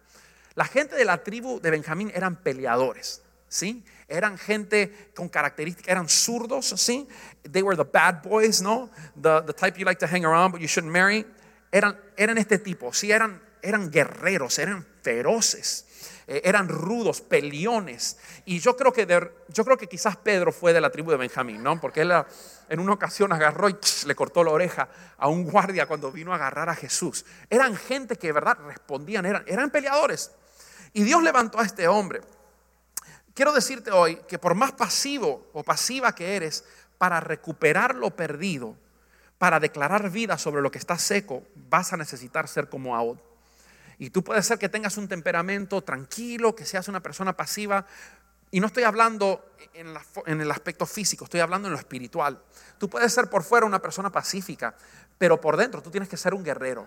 La 0.57 0.67
gente 0.67 0.95
de 0.95 1.07
la 1.07 1.25
tribu 1.25 1.59
de 1.59 1.71
Benjamín 1.71 2.13
eran 2.15 2.37
peleadores. 2.37 3.23
¿Sí? 3.49 3.83
Eran 4.09 4.39
gente 4.39 5.11
con 5.15 5.29
características, 5.29 5.91
eran 5.91 6.09
zurdos, 6.09 6.67
¿sí? 6.77 7.09
They 7.51 7.63
were 7.63 7.77
the 7.77 7.89
bad 7.91 8.23
boys, 8.23 8.61
¿no? 8.61 8.91
The, 9.21 9.43
the 9.47 9.53
type 9.53 9.79
you 9.79 9.85
like 9.85 9.99
to 10.01 10.07
hang 10.07 10.25
around 10.25 10.53
but 10.53 10.61
you 10.61 10.69
shouldn't 10.69 10.93
marry. 10.93 11.27
Eran, 11.73 11.99
eran 12.17 12.39
este 12.39 12.59
tipo, 12.59 12.93
sí, 12.93 13.11
eran, 13.11 13.43
eran 13.63 13.91
guerreros, 13.91 14.59
eran 14.59 14.87
feroces. 15.03 15.87
Eh, 16.27 16.41
eran 16.45 16.69
rudos, 16.69 17.21
peliones. 17.21 18.17
Y 18.47 18.59
yo 18.59 18.77
creo, 18.77 18.93
que 18.93 19.07
yo 19.49 19.65
creo 19.65 19.77
que 19.77 19.87
quizás 19.87 20.17
Pedro 20.17 20.53
fue 20.53 20.73
de 20.73 20.81
la 20.81 20.91
tribu 20.91 21.11
de 21.11 21.19
Benjamín, 21.19 21.63
¿no? 21.63 21.79
Porque 21.81 22.01
él 22.01 22.13
en 22.69 22.81
una 22.81 22.95
ocasión 22.95 23.33
agarró 23.33 23.69
y 23.69 23.77
le 24.07 24.15
cortó 24.15 24.43
la 24.43 24.51
oreja 24.51 24.89
a 25.19 25.29
un 25.29 25.45
guardia 25.45 25.87
cuando 25.87 26.11
vino 26.11 26.33
a 26.33 26.37
agarrar 26.37 26.71
a 26.71 26.75
Jesús. 26.75 27.27
Eran 27.51 27.77
gente 27.77 28.17
que 28.17 28.29
de 28.29 28.33
verdad 28.33 28.57
respondían, 28.67 29.27
eran, 29.27 29.45
eran 29.47 29.71
peleadores. 29.71 30.31
Y 30.95 31.03
Dios 31.03 31.23
levantó 31.23 31.61
a 31.61 31.65
este 31.65 31.89
hombre. 31.89 32.23
Quiero 33.35 33.53
decirte 33.53 33.91
hoy 33.91 34.17
que 34.29 34.39
por 34.39 34.55
más 34.55 34.73
pasivo 34.73 35.49
o 35.53 35.65
pasiva 35.65 36.15
que 36.15 36.37
eres, 36.37 36.65
para 36.99 37.19
recuperar 37.19 37.97
lo 37.97 38.15
perdido, 38.15 38.77
para 39.39 39.59
declarar 39.59 40.09
vida 40.11 40.39
sobre 40.39 40.63
lo 40.63 40.71
que 40.71 40.79
está 40.79 40.97
seco, 40.97 41.43
vas 41.69 41.93
a 41.93 41.97
necesitar 41.97 42.47
ser 42.47 42.69
como 42.69 42.95
Ahod. 42.95 43.19
Y 43.99 44.11
tú 44.11 44.23
puedes 44.23 44.47
ser 44.47 44.59
que 44.59 44.69
tengas 44.69 44.97
un 44.97 45.09
temperamento 45.09 45.83
tranquilo, 45.83 46.55
que 46.55 46.65
seas 46.65 46.89
una 46.89 47.01
persona 47.01 47.37
pasiva. 47.37 47.87
Y 48.53 48.61
no 48.61 48.69
estoy 48.69 48.85
hablando 48.85 49.45
en, 49.75 50.41
el 50.41 50.51
aspecto 50.51 50.87
físico, 50.87 51.25
estoy 51.25 51.41
hablando 51.41 51.67
en 51.69 51.73
lo 51.73 51.79
espiritual. 51.79 52.41
Tú 52.79 52.89
puedes 52.89 53.13
ser 53.13 53.29
por 53.29 53.43
fuera 53.43 53.67
una 53.67 53.83
persona 53.83 54.11
pacífica, 54.11 54.77
pero 55.19 55.41
por 55.41 55.57
dentro 55.57 55.83
tú 55.83 55.91
tienes 55.91 56.09
que 56.09 56.17
ser 56.17 56.35
un 56.35 56.45
guerrero. 56.45 56.87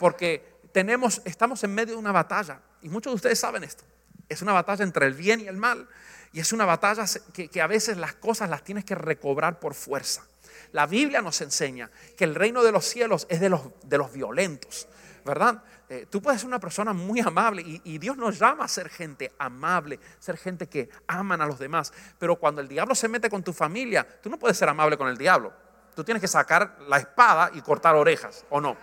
Porque 0.00 0.58
tenemos, 0.72 1.22
estamos 1.24 1.62
en 1.62 1.74
medio 1.74 1.94
de 1.94 2.00
una 2.00 2.12
batalla. 2.12 2.60
Y 2.82 2.88
muchos 2.88 3.12
de 3.12 3.14
ustedes 3.14 3.38
saben 3.38 3.62
esto. 3.62 3.84
Es 4.28 4.42
una 4.42 4.52
batalla 4.52 4.84
entre 4.84 5.06
el 5.06 5.14
bien 5.14 5.40
y 5.40 5.46
el 5.46 5.56
mal. 5.56 5.88
Y 6.32 6.40
es 6.40 6.52
una 6.52 6.64
batalla 6.64 7.04
que, 7.32 7.62
a 7.62 7.66
veces 7.66 7.96
las 7.96 8.14
cosas 8.14 8.50
las 8.50 8.62
tienes 8.62 8.84
que 8.84 8.94
recobrar 8.94 9.58
por 9.58 9.74
fuerza. 9.74 10.26
La 10.72 10.86
Biblia 10.86 11.22
nos 11.22 11.40
enseña 11.40 11.90
que 12.16 12.24
el 12.24 12.34
reino 12.34 12.62
de 12.62 12.72
los 12.72 12.84
cielos 12.84 13.26
es 13.30 13.40
de 13.40 13.48
los, 13.48 13.62
de 13.84 13.98
los 13.98 14.12
violentos, 14.12 14.88
¿verdad? 15.24 15.62
Eh, 15.88 16.06
tú 16.10 16.20
puedes 16.20 16.40
ser 16.40 16.48
una 16.48 16.58
persona 16.58 16.92
muy 16.92 17.20
amable 17.20 17.62
y, 17.84 17.98
Dios 17.98 18.16
nos 18.16 18.38
llama 18.38 18.64
a 18.64 18.68
ser 18.68 18.88
gente 18.88 19.32
amable, 19.38 20.00
ser 20.18 20.36
gente 20.36 20.66
que 20.68 20.90
aman 21.06 21.40
a 21.40 21.46
los 21.46 21.58
demás. 21.58 21.92
Pero 22.18 22.36
cuando 22.36 22.60
el 22.60 22.68
diablo 22.68 22.94
se 22.94 23.08
mete 23.08 23.30
con 23.30 23.42
tu 23.42 23.52
familia, 23.52 24.06
tú 24.20 24.28
no 24.28 24.38
puedes 24.38 24.58
ser 24.58 24.68
amable 24.68 24.98
con 24.98 25.08
el 25.08 25.16
diablo. 25.16 25.52
Tú 25.94 26.02
tienes 26.02 26.20
que 26.20 26.28
sacar 26.28 26.76
la 26.88 26.98
espada 26.98 27.50
y 27.54 27.62
cortar 27.62 27.94
orejas, 27.94 28.44
¿o 28.50 28.60
no? 28.60 28.76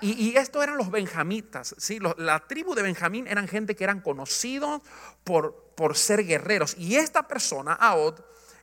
Y, 0.00 0.36
esto 0.36 0.62
eran 0.62 0.76
los 0.76 0.90
benjamitas, 0.90 1.74
¿sí? 1.78 1.98
la 2.18 2.40
tribu 2.46 2.74
de 2.74 2.82
Benjamín 2.82 3.26
eran 3.26 3.48
gente 3.48 3.74
que 3.74 3.84
eran 3.84 4.00
conocidos 4.00 4.80
por, 5.24 5.72
por 5.76 5.96
ser 5.96 6.24
guerreros. 6.24 6.76
Y 6.78 6.96
esta 6.96 7.26
persona, 7.26 7.72
Aod, 7.72 8.20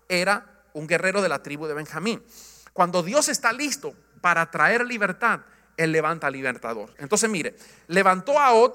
era 0.07 0.63
un 0.73 0.87
guerrero 0.87 1.21
de 1.21 1.29
la 1.29 1.43
tribu 1.43 1.67
de 1.67 1.73
Benjamín. 1.73 2.23
Cuando 2.73 3.03
Dios 3.03 3.29
está 3.29 3.53
listo 3.53 3.93
para 4.21 4.49
traer 4.51 4.85
libertad, 4.85 5.41
él 5.77 5.91
levanta 5.91 6.27
al 6.27 6.33
libertador. 6.33 6.93
Entonces, 6.97 7.29
mire, 7.29 7.55
levantó 7.87 8.39
a 8.39 8.53
Od 8.53 8.73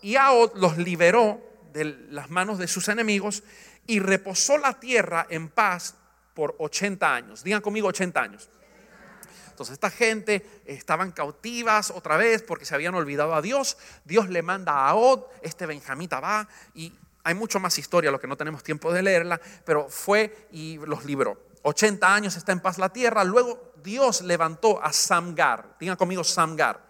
y 0.00 0.16
a 0.16 0.32
Od 0.32 0.56
los 0.56 0.78
liberó 0.78 1.40
de 1.72 1.84
las 2.10 2.30
manos 2.30 2.58
de 2.58 2.68
sus 2.68 2.88
enemigos 2.88 3.42
y 3.86 4.00
reposó 4.00 4.58
la 4.58 4.78
tierra 4.78 5.26
en 5.28 5.48
paz 5.48 5.94
por 6.34 6.54
80 6.58 7.14
años. 7.14 7.44
Digan 7.44 7.60
conmigo 7.60 7.88
80 7.88 8.20
años. 8.20 8.48
Entonces 9.52 9.74
esta 9.74 9.90
gente 9.90 10.62
estaban 10.64 11.12
cautivas 11.12 11.90
otra 11.90 12.16
vez 12.16 12.42
porque 12.42 12.64
se 12.64 12.74
habían 12.74 12.94
olvidado 12.94 13.34
a 13.34 13.42
Dios. 13.42 13.76
Dios 14.04 14.30
le 14.30 14.40
manda 14.40 14.88
a 14.88 14.94
Od, 14.94 15.24
este 15.42 15.66
benjamita 15.66 16.20
va 16.20 16.48
y 16.74 16.92
hay 17.22 17.34
mucho 17.34 17.60
más 17.60 17.78
historia, 17.78 18.10
lo 18.10 18.18
que 18.18 18.26
no 18.26 18.36
tenemos 18.36 18.62
tiempo 18.62 18.92
de 18.92 19.02
leerla, 19.02 19.40
pero 19.64 19.88
fue 19.88 20.48
y 20.52 20.78
los 20.78 21.04
libró. 21.04 21.38
80 21.62 22.14
años 22.14 22.36
está 22.36 22.52
en 22.52 22.60
paz 22.60 22.78
la 22.78 22.88
tierra. 22.88 23.24
Luego 23.24 23.74
Dios 23.82 24.22
levantó 24.22 24.82
a 24.82 24.92
Samgar, 24.92 25.76
digan 25.78 25.96
conmigo 25.96 26.24
Samgar, 26.24 26.80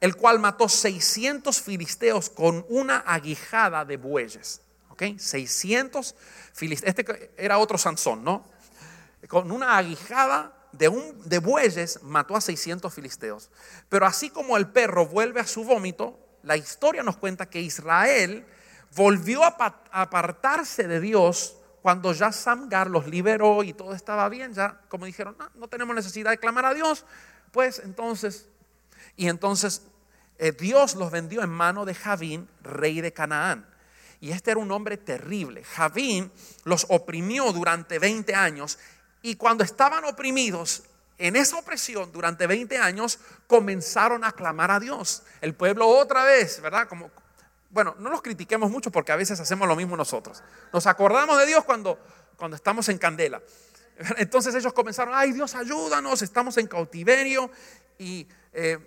el 0.00 0.16
cual 0.16 0.38
mató 0.38 0.68
600 0.68 1.60
filisteos 1.60 2.30
con 2.30 2.64
una 2.70 2.98
aguijada 3.00 3.84
de 3.84 3.98
bueyes. 3.98 4.62
¿Ok? 4.88 5.18
600 5.18 6.14
filisteos. 6.54 6.88
Este 6.88 7.30
era 7.36 7.58
otro 7.58 7.76
Sansón, 7.76 8.24
¿no? 8.24 8.44
Con 9.28 9.52
una 9.52 9.76
aguijada 9.76 10.57
de, 10.78 10.88
un, 10.88 11.28
de 11.28 11.38
bueyes 11.38 12.02
mató 12.02 12.36
a 12.36 12.40
600 12.40 12.92
filisteos. 12.92 13.50
Pero 13.88 14.06
así 14.06 14.30
como 14.30 14.56
el 14.56 14.68
perro 14.68 15.06
vuelve 15.06 15.40
a 15.40 15.46
su 15.46 15.64
vómito, 15.64 16.18
la 16.42 16.56
historia 16.56 17.02
nos 17.02 17.16
cuenta 17.16 17.50
que 17.50 17.60
Israel 17.60 18.46
volvió 18.94 19.44
a 19.44 19.56
apartarse 19.90 20.86
de 20.86 21.00
Dios 21.00 21.56
cuando 21.82 22.12
ya 22.12 22.32
Samgar 22.32 22.90
los 22.90 23.06
liberó 23.06 23.62
y 23.62 23.72
todo 23.72 23.94
estaba 23.94 24.28
bien, 24.28 24.52
ya 24.52 24.80
como 24.88 25.06
dijeron, 25.06 25.36
no, 25.54 25.68
tenemos 25.68 25.94
necesidad 25.94 26.30
de 26.30 26.38
clamar 26.38 26.66
a 26.66 26.74
Dios, 26.74 27.04
pues 27.52 27.80
entonces, 27.84 28.46
y 29.16 29.28
entonces 29.28 29.82
eh, 30.38 30.52
Dios 30.52 30.94
los 30.94 31.10
vendió 31.10 31.42
en 31.42 31.50
mano 31.50 31.84
de 31.84 31.94
Javín, 31.94 32.48
rey 32.62 33.00
de 33.00 33.12
Canaán. 33.12 33.66
Y 34.20 34.32
este 34.32 34.50
era 34.50 34.60
un 34.60 34.72
hombre 34.72 34.96
terrible. 34.96 35.62
Javín 35.62 36.32
los 36.64 36.86
oprimió 36.88 37.52
durante 37.52 38.00
20 38.00 38.34
años 38.34 38.78
y 39.22 39.36
cuando 39.36 39.64
estaban 39.64 40.04
oprimidos, 40.04 40.84
en 41.18 41.34
esa 41.34 41.56
opresión 41.58 42.12
durante 42.12 42.46
20 42.46 42.78
años 42.78 43.18
comenzaron 43.46 44.24
a 44.24 44.32
clamar 44.32 44.70
a 44.70 44.78
Dios. 44.80 45.24
El 45.40 45.54
pueblo 45.54 45.88
otra 45.88 46.24
vez, 46.24 46.60
¿verdad? 46.60 46.88
Como, 46.88 47.10
bueno, 47.70 47.96
no 47.98 48.08
los 48.10 48.22
critiquemos 48.22 48.70
mucho 48.70 48.90
porque 48.92 49.12
a 49.12 49.16
veces 49.16 49.40
hacemos 49.40 49.66
lo 49.66 49.74
mismo 49.74 49.96
nosotros. 49.96 50.42
Nos 50.72 50.86
acordamos 50.86 51.38
de 51.38 51.46
Dios 51.46 51.64
cuando, 51.64 51.98
cuando 52.36 52.56
estamos 52.56 52.88
en 52.88 52.98
candela. 52.98 53.42
Entonces 54.16 54.54
ellos 54.54 54.72
comenzaron, 54.72 55.12
ay 55.16 55.32
Dios, 55.32 55.56
ayúdanos, 55.56 56.22
estamos 56.22 56.56
en 56.56 56.68
cautiverio 56.68 57.50
y 57.98 58.28
eh, 58.52 58.78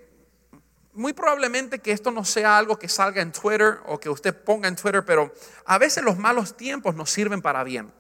muy 0.94 1.14
probablemente 1.14 1.80
que 1.80 1.92
esto 1.92 2.12
no 2.12 2.24
sea 2.24 2.58
algo 2.58 2.80
que 2.80 2.88
salga 2.88 3.22
en 3.22 3.32
Twitter 3.32 3.80
o 3.86 4.00
que 4.00 4.10
usted 4.10 4.36
ponga 4.36 4.68
en 4.68 4.76
Twitter, 4.76 5.04
pero 5.06 5.34
a 5.66 5.78
veces 5.78 6.04
los 6.04 6.18
malos 6.18 6.56
tiempos 6.56 6.96
nos 6.96 7.10
sirven 7.10 7.42
para 7.42 7.64
bien. 7.64 7.92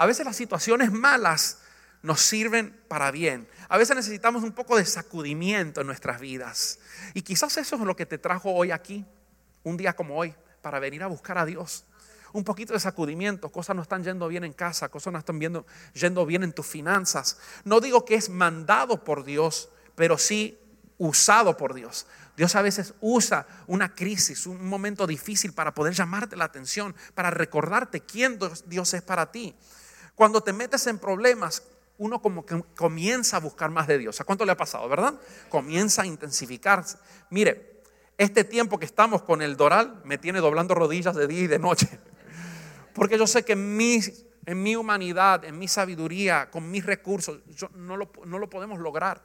A 0.00 0.06
veces 0.06 0.24
las 0.24 0.36
situaciones 0.36 0.90
malas 0.90 1.58
nos 2.00 2.22
sirven 2.22 2.74
para 2.88 3.10
bien. 3.10 3.46
A 3.68 3.76
veces 3.76 3.94
necesitamos 3.94 4.42
un 4.42 4.52
poco 4.52 4.78
de 4.78 4.86
sacudimiento 4.86 5.82
en 5.82 5.86
nuestras 5.86 6.22
vidas. 6.22 6.78
Y 7.12 7.20
quizás 7.20 7.54
eso 7.58 7.76
es 7.76 7.82
lo 7.82 7.94
que 7.94 8.06
te 8.06 8.16
trajo 8.16 8.50
hoy 8.50 8.70
aquí, 8.70 9.04
un 9.62 9.76
día 9.76 9.92
como 9.94 10.16
hoy, 10.16 10.34
para 10.62 10.78
venir 10.78 11.02
a 11.02 11.06
buscar 11.06 11.36
a 11.36 11.44
Dios. 11.44 11.84
Un 12.32 12.44
poquito 12.44 12.72
de 12.72 12.80
sacudimiento, 12.80 13.52
cosas 13.52 13.76
no 13.76 13.82
están 13.82 14.02
yendo 14.02 14.26
bien 14.26 14.42
en 14.44 14.54
casa, 14.54 14.88
cosas 14.88 15.12
no 15.12 15.18
están 15.18 15.38
viendo, 15.38 15.66
yendo 15.92 16.24
bien 16.24 16.44
en 16.44 16.54
tus 16.54 16.66
finanzas. 16.66 17.36
No 17.64 17.78
digo 17.78 18.06
que 18.06 18.14
es 18.14 18.30
mandado 18.30 19.04
por 19.04 19.22
Dios, 19.22 19.68
pero 19.96 20.16
sí 20.16 20.58
usado 20.96 21.58
por 21.58 21.74
Dios. 21.74 22.06
Dios 22.38 22.56
a 22.56 22.62
veces 22.62 22.94
usa 23.02 23.46
una 23.66 23.94
crisis, 23.94 24.46
un 24.46 24.66
momento 24.66 25.06
difícil 25.06 25.52
para 25.52 25.74
poder 25.74 25.92
llamarte 25.92 26.36
la 26.36 26.46
atención, 26.46 26.96
para 27.12 27.30
recordarte 27.30 28.00
quién 28.00 28.38
Dios 28.64 28.94
es 28.94 29.02
para 29.02 29.30
ti. 29.30 29.54
Cuando 30.14 30.42
te 30.42 30.52
metes 30.52 30.86
en 30.86 30.98
problemas, 30.98 31.62
uno 32.00 32.22
como 32.22 32.46
que 32.46 32.62
comienza 32.76 33.36
a 33.36 33.40
buscar 33.40 33.70
más 33.70 33.86
de 33.86 33.98
Dios. 33.98 34.20
¿A 34.20 34.24
cuánto 34.24 34.46
le 34.46 34.52
ha 34.52 34.56
pasado, 34.56 34.88
verdad? 34.88 35.14
Comienza 35.50 36.02
a 36.02 36.06
intensificarse. 36.06 36.96
Mire, 37.28 37.82
este 38.16 38.44
tiempo 38.44 38.78
que 38.78 38.86
estamos 38.86 39.22
con 39.22 39.42
el 39.42 39.56
Doral 39.56 40.00
me 40.04 40.16
tiene 40.16 40.40
doblando 40.40 40.74
rodillas 40.74 41.14
de 41.14 41.26
día 41.26 41.40
y 41.40 41.46
de 41.46 41.58
noche. 41.58 41.88
Porque 42.94 43.18
yo 43.18 43.26
sé 43.26 43.44
que 43.44 43.52
en 43.52 43.76
mi, 43.76 44.00
en 44.46 44.62
mi 44.62 44.76
humanidad, 44.76 45.44
en 45.44 45.58
mi 45.58 45.68
sabiduría, 45.68 46.50
con 46.50 46.70
mis 46.70 46.86
recursos, 46.86 47.40
no, 47.74 47.98
lo, 47.98 48.10
no 48.24 48.38
lo 48.38 48.48
podemos 48.48 48.78
lograr. 48.78 49.22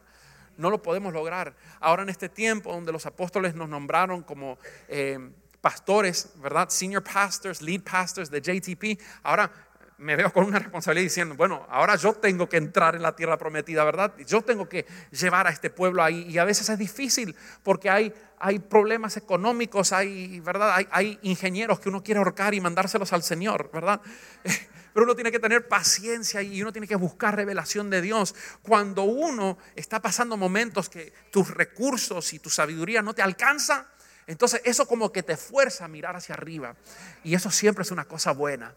No 0.58 0.70
lo 0.70 0.82
podemos 0.82 1.12
lograr. 1.12 1.56
Ahora 1.80 2.02
en 2.02 2.10
este 2.10 2.28
tiempo 2.28 2.72
donde 2.72 2.92
los 2.92 3.06
apóstoles 3.06 3.54
nos 3.54 3.68
nombraron 3.68 4.22
como 4.22 4.58
eh, 4.88 5.18
pastores, 5.60 6.30
¿verdad? 6.36 6.68
Senior 6.68 7.02
pastors, 7.02 7.60
lead 7.60 7.82
pastors 7.82 8.30
de 8.30 8.40
JTP. 8.40 9.00
Ahora 9.22 9.50
me 9.98 10.14
veo 10.14 10.30
con 10.32 10.44
una 10.44 10.58
responsabilidad 10.58 11.04
diciendo, 11.04 11.34
bueno, 11.36 11.66
ahora 11.70 11.96
yo 11.96 12.12
tengo 12.14 12.48
que 12.48 12.58
entrar 12.58 12.96
en 12.96 13.02
la 13.02 13.16
tierra 13.16 13.38
prometida, 13.38 13.82
¿verdad? 13.84 14.12
Yo 14.26 14.42
tengo 14.42 14.68
que 14.68 14.84
llevar 15.10 15.46
a 15.46 15.50
este 15.50 15.70
pueblo 15.70 16.02
ahí. 16.02 16.26
Y 16.28 16.38
a 16.38 16.44
veces 16.44 16.68
es 16.68 16.78
difícil 16.78 17.34
porque 17.62 17.88
hay, 17.88 18.12
hay 18.38 18.58
problemas 18.58 19.16
económicos, 19.16 19.92
hay, 19.92 20.40
¿verdad? 20.40 20.72
Hay, 20.74 20.88
hay 20.90 21.18
ingenieros 21.22 21.80
que 21.80 21.88
uno 21.88 22.02
quiere 22.02 22.18
ahorcar 22.18 22.52
y 22.52 22.60
mandárselos 22.60 23.12
al 23.14 23.22
Señor, 23.22 23.70
¿verdad? 23.72 24.00
Pero 24.92 25.04
uno 25.04 25.14
tiene 25.14 25.30
que 25.30 25.38
tener 25.38 25.66
paciencia 25.66 26.42
y 26.42 26.60
uno 26.60 26.72
tiene 26.72 26.86
que 26.86 26.96
buscar 26.96 27.34
revelación 27.36 27.88
de 27.88 28.02
Dios. 28.02 28.34
Cuando 28.62 29.04
uno 29.04 29.56
está 29.74 30.00
pasando 30.00 30.36
momentos 30.36 30.88
que 30.88 31.12
tus 31.30 31.50
recursos 31.50 32.32
y 32.32 32.38
tu 32.38 32.50
sabiduría 32.50 33.02
no 33.02 33.14
te 33.14 33.22
alcanza, 33.22 33.88
entonces 34.26 34.60
eso 34.64 34.86
como 34.86 35.12
que 35.12 35.22
te 35.22 35.36
fuerza 35.36 35.84
a 35.84 35.88
mirar 35.88 36.16
hacia 36.16 36.34
arriba. 36.34 36.76
Y 37.24 37.34
eso 37.34 37.50
siempre 37.50 37.82
es 37.82 37.90
una 37.90 38.06
cosa 38.06 38.32
buena 38.32 38.74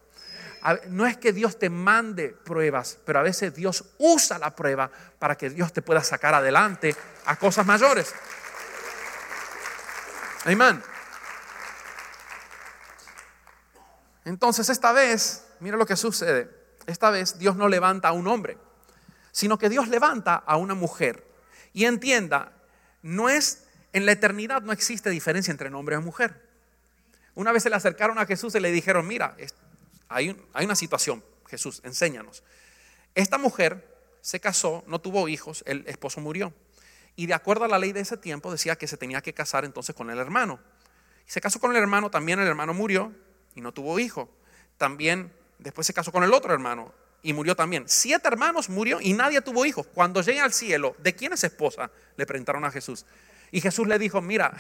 no 0.88 1.06
es 1.06 1.18
que 1.18 1.34
Dios 1.34 1.58
te 1.58 1.70
mande 1.70 2.30
pruebas, 2.30 2.98
pero 3.06 3.20
a 3.20 3.24
veces 3.24 3.54
Dios 3.54 3.84
usa 3.98 4.38
la 4.38 4.56
prueba 4.56 4.92
para 5.18 5.36
que 5.36 5.50
Dios 5.50 5.74
te 5.74 5.82
pueda 5.82 6.04
sacar 6.04 6.34
adelante 6.34 6.96
a 7.26 7.36
cosas 7.38 7.66
mayores. 7.66 8.14
Amén. 10.46 10.82
Entonces 14.26 14.70
esta 14.70 14.92
vez, 14.92 15.46
mira 15.60 15.78
lo 15.78 15.86
que 15.86 15.96
sucede. 15.96 16.50
Esta 16.86 17.10
vez 17.10 17.38
Dios 17.40 17.56
no 17.56 17.68
levanta 17.68 18.10
a 18.10 18.12
un 18.14 18.28
hombre, 18.28 18.58
sino 19.32 19.58
que 19.58 19.70
Dios 19.70 19.88
levanta 19.88 20.36
a 20.36 20.58
una 20.58 20.76
mujer. 20.76 21.26
Y 21.74 21.86
entienda, 21.86 22.52
no 23.02 23.30
es 23.30 23.64
en 23.94 24.06
la 24.06 24.12
eternidad 24.12 24.62
no 24.62 24.72
existe 24.72 25.10
diferencia 25.10 25.52
entre 25.52 25.74
hombre 25.74 25.96
y 25.96 26.00
mujer. 26.00 26.48
Una 27.36 27.52
vez 27.52 27.64
se 27.64 27.70
le 27.70 27.76
acercaron 27.76 28.20
a 28.20 28.26
Jesús 28.26 28.54
y 28.56 28.60
le 28.60 28.72
dijeron, 28.72 29.08
mira, 29.08 29.36
hay, 30.10 30.36
una 30.66 30.76
situación, 30.76 31.24
Jesús, 31.48 31.82
enséñanos. 31.84 32.44
Esta 33.16 33.38
mujer 33.38 33.88
se 34.22 34.40
casó, 34.40 34.84
no 34.88 35.00
tuvo 35.00 35.28
hijos, 35.28 35.64
el 35.68 35.86
esposo 35.88 36.20
murió. 36.20 36.54
Y 37.16 37.28
de 37.28 37.34
acuerdo 37.34 37.66
a 37.66 37.68
la 37.68 37.80
ley 37.80 37.92
de 37.92 38.02
ese 38.02 38.18
tiempo 38.18 38.52
decía 38.52 38.76
que 38.76 38.88
se 38.88 38.98
tenía 38.98 39.22
que 39.22 39.34
casar 39.34 39.66
entonces 39.66 39.96
con 39.96 40.10
el 40.10 40.18
hermano. 40.18 40.60
Se 41.26 41.40
casó 41.42 41.60
con 41.60 41.72
el 41.72 41.78
hermano, 41.78 42.10
también 42.10 42.40
el 42.40 42.48
hermano 42.48 42.74
murió 42.74 43.14
y 43.56 43.62
no 43.62 43.72
tuvo 43.72 44.00
hijo. 44.00 44.30
También 44.78 45.32
después 45.60 45.86
se 45.86 45.94
casó 45.94 46.12
con 46.12 46.24
el 46.24 46.34
otro 46.34 46.54
hermano 46.54 46.92
y 47.22 47.34
murió 47.34 47.56
también. 47.56 47.84
Siete 47.88 48.28
hermanos 48.28 48.70
murió 48.70 49.00
y 49.02 49.14
nadie 49.14 49.42
tuvo 49.42 49.66
hijos. 49.66 49.86
Cuando 49.94 50.22
llegue 50.22 50.40
al 50.40 50.54
cielo, 50.54 50.96
¿de 51.00 51.14
quién 51.14 51.34
es 51.34 51.44
esposa? 51.44 51.92
Le 52.16 52.26
preguntaron 52.26 52.66
a 52.66 52.72
Jesús. 52.72 53.06
Y 53.52 53.62
Jesús 53.62 53.88
le 53.88 54.00
dijo, 54.00 54.22
mira, 54.22 54.56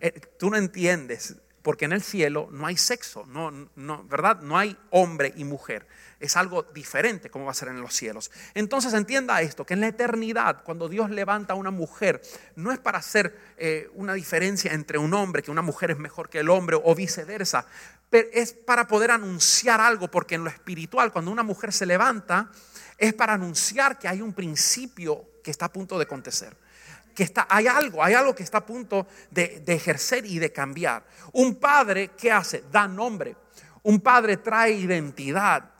eh, 0.00 0.20
tú 0.38 0.50
no 0.50 0.56
entiendes, 0.56 1.36
porque 1.64 1.86
en 1.86 1.92
el 1.92 2.02
cielo 2.02 2.50
no 2.52 2.66
hay 2.66 2.76
sexo, 2.76 3.24
no, 3.26 4.04
¿verdad? 4.04 4.42
No 4.42 4.58
hay 4.58 4.76
hombre 4.90 5.32
y 5.34 5.44
mujer. 5.44 5.86
Es 6.20 6.36
algo 6.36 6.62
diferente 6.62 7.30
como 7.30 7.46
va 7.46 7.52
a 7.52 7.54
ser 7.54 7.68
en 7.68 7.80
los 7.80 7.94
cielos. 7.94 8.30
Entonces 8.52 8.92
entienda 8.92 9.40
esto, 9.40 9.64
que 9.64 9.72
en 9.72 9.80
la 9.80 9.86
eternidad, 9.86 10.62
cuando 10.62 10.90
Dios 10.90 11.08
levanta 11.08 11.54
a 11.54 11.56
una 11.56 11.70
mujer, 11.70 12.20
no 12.54 12.70
es 12.70 12.78
para 12.78 12.98
hacer 12.98 13.34
eh, 13.56 13.88
una 13.94 14.12
diferencia 14.12 14.74
entre 14.74 14.98
un 14.98 15.14
hombre, 15.14 15.42
que 15.42 15.50
una 15.50 15.62
mujer 15.62 15.90
es 15.90 15.98
mejor 15.98 16.28
que 16.28 16.40
el 16.40 16.50
hombre 16.50 16.78
o 16.84 16.94
viceversa, 16.94 17.66
es 18.12 18.52
para 18.52 18.86
poder 18.86 19.10
anunciar 19.10 19.80
algo, 19.80 20.10
porque 20.10 20.34
en 20.34 20.44
lo 20.44 20.50
espiritual, 20.50 21.12
cuando 21.12 21.30
una 21.30 21.42
mujer 21.42 21.72
se 21.72 21.86
levanta, 21.86 22.50
es 22.98 23.14
para 23.14 23.32
anunciar 23.32 23.98
que 23.98 24.06
hay 24.06 24.20
un 24.20 24.34
principio 24.34 25.40
que 25.42 25.50
está 25.50 25.64
a 25.64 25.72
punto 25.72 25.96
de 25.96 26.04
acontecer 26.04 26.54
que 27.14 27.22
está, 27.22 27.46
hay 27.48 27.66
algo, 27.66 28.02
hay 28.02 28.14
algo 28.14 28.34
que 28.34 28.42
está 28.42 28.58
a 28.58 28.66
punto 28.66 29.06
de, 29.30 29.60
de 29.60 29.74
ejercer 29.74 30.26
y 30.26 30.38
de 30.38 30.52
cambiar. 30.52 31.04
Un 31.32 31.56
padre, 31.56 32.10
¿qué 32.16 32.32
hace? 32.32 32.64
Da 32.70 32.88
nombre. 32.88 33.36
Un 33.82 34.00
padre 34.00 34.38
trae 34.38 34.72
identidad, 34.72 35.70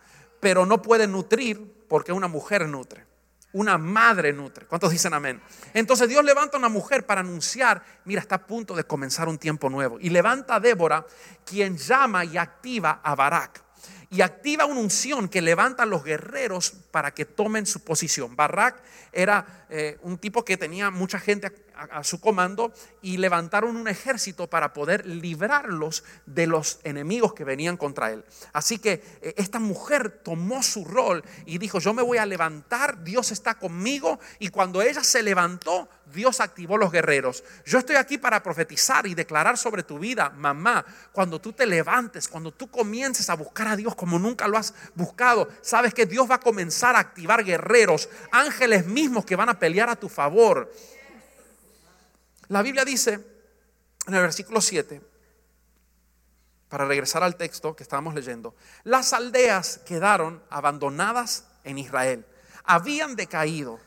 pero 0.41 0.65
no 0.67 0.81
puede 0.81 1.07
nutrir 1.07 1.87
porque 1.89 2.13
una 2.13 2.29
mujer 2.29 2.69
nutre. 2.69 3.05
Una 3.53 3.79
madre 3.79 4.33
nutre. 4.33 4.67
¿Cuántos 4.67 4.91
dicen 4.91 5.15
amén? 5.15 5.41
Entonces 5.73 6.09
Dios 6.09 6.25
levanta 6.25 6.57
a 6.57 6.59
una 6.59 6.69
mujer 6.69 7.07
para 7.07 7.21
anunciar, 7.21 7.83
mira, 8.05 8.21
está 8.21 8.37
a 8.37 8.47
punto 8.47 8.75
de 8.75 8.85
comenzar 8.85 9.29
un 9.29 9.39
tiempo 9.39 9.71
nuevo. 9.71 9.99
Y 10.01 10.11
levanta 10.11 10.57
a 10.57 10.61
Débora, 10.61 11.07
quien 11.45 11.77
llama 11.77 12.25
y 12.25 12.37
activa 12.37 13.01
a 13.03 13.15
Barak 13.15 13.64
y 14.15 14.23
activa 14.23 14.65
una 14.65 14.79
unción 14.79 15.29
que 15.29 15.43
levanta 15.43 15.83
a 15.83 15.87
los 15.87 16.05
guerreros 16.05 16.73
para 16.93 17.13
que 17.13 17.25
tomen 17.25 17.67
su 17.67 17.81
posición. 17.81 18.37
Barak 18.37 18.81
era 19.13 19.67
eh, 19.69 19.99
un 20.03 20.19
tipo 20.19 20.45
que 20.45 20.57
tenía 20.57 20.91
mucha 20.91 21.19
gente 21.19 21.51
a, 21.77 22.05
su 22.05 22.21
comando 22.21 22.73
y 23.03 23.17
levantaron 23.17 23.77
un 23.77 23.89
ejército 23.89 24.49
para 24.49 24.73
poder 24.73 25.07
librarlos 25.07 26.05
de 26.27 26.47
los 26.47 26.81
enemigos 26.85 27.35
que 27.35 27.45
venían 27.45 27.77
contra 27.77 28.11
él. 28.13 28.25
Así 28.53 28.79
que 28.79 29.03
eh, 29.23 29.35
esta 29.37 29.59
mujer 29.59 30.21
tomó 30.23 30.63
su 30.63 30.85
rol 30.85 31.25
y 31.47 31.59
dijo, 31.59 31.79
yo 31.79 31.95
me 31.95 32.03
voy 32.03 32.19
a 32.19 32.27
levantar, 32.27 33.03
Dios 33.03 33.33
está 33.33 33.55
conmigo 33.55 34.19
y 34.39 34.49
cuando 34.49 34.83
ella 34.83 35.03
se 35.03 35.23
levantó, 35.23 35.89
Dios 36.13 36.41
activó 36.41 36.77
los 36.77 36.93
guerreros. 36.93 37.43
Yo 37.65 37.79
estoy 37.79 37.97
aquí 37.97 38.19
para 38.19 38.43
profetizar 38.43 39.07
y 39.07 39.15
declarar 39.15 39.57
sobre 39.59 39.83
tu 39.83 39.99
vida, 39.99 40.31
mamá, 40.31 40.85
cuando 41.13 41.41
tú 41.41 41.53
te 41.53 41.67
levantes, 41.67 42.29
cuando 42.29 42.53
tú 42.53 42.71
comiences 42.71 43.31
a 43.31 43.35
buscar 43.35 43.69
a 43.69 43.77
Dios 43.77 43.95
como 43.95 44.19
nunca 44.19 44.47
lo 44.49 44.59
has 44.59 44.75
buscado, 44.95 45.49
sabes 45.63 45.95
que 45.95 46.07
Dios 46.07 46.31
va 46.31 46.37
a 46.37 46.41
comenzar 46.41 46.97
a 46.97 47.01
activar 47.01 47.45
guerreros, 47.45 48.09
ángeles 48.31 48.87
mismos 48.87 49.25
que 49.25 49.37
van 49.37 49.49
a 49.49 49.59
pelear 49.59 49.89
a 49.89 49.97
tu 49.97 50.09
favor. 50.09 50.71
La 52.49 52.63
Biblia 52.63 52.85
dice 52.85 53.13
en 54.07 54.15
el 54.15 54.21
versículo 54.21 54.61
7, 54.61 55.01
para 56.69 56.87
regresar 56.87 57.23
al 57.23 57.37
texto 57.37 57.75
que 57.77 57.83
estábamos 57.83 58.15
leyendo, 58.15 58.55
las 58.83 59.13
aldeas 59.13 59.79
quedaron 59.87 60.43
abandonadas 60.51 61.47
en 61.63 61.79
Israel, 61.79 62.27
habían 62.65 63.17
decaído 63.17 63.81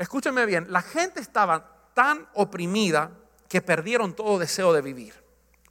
Escúchenme 0.00 0.46
bien, 0.46 0.64
la 0.70 0.80
gente 0.80 1.20
estaba 1.20 1.90
tan 1.92 2.26
oprimida 2.32 3.10
que 3.50 3.60
perdieron 3.60 4.16
todo 4.16 4.38
deseo 4.38 4.72
de 4.72 4.80
vivir. 4.80 5.12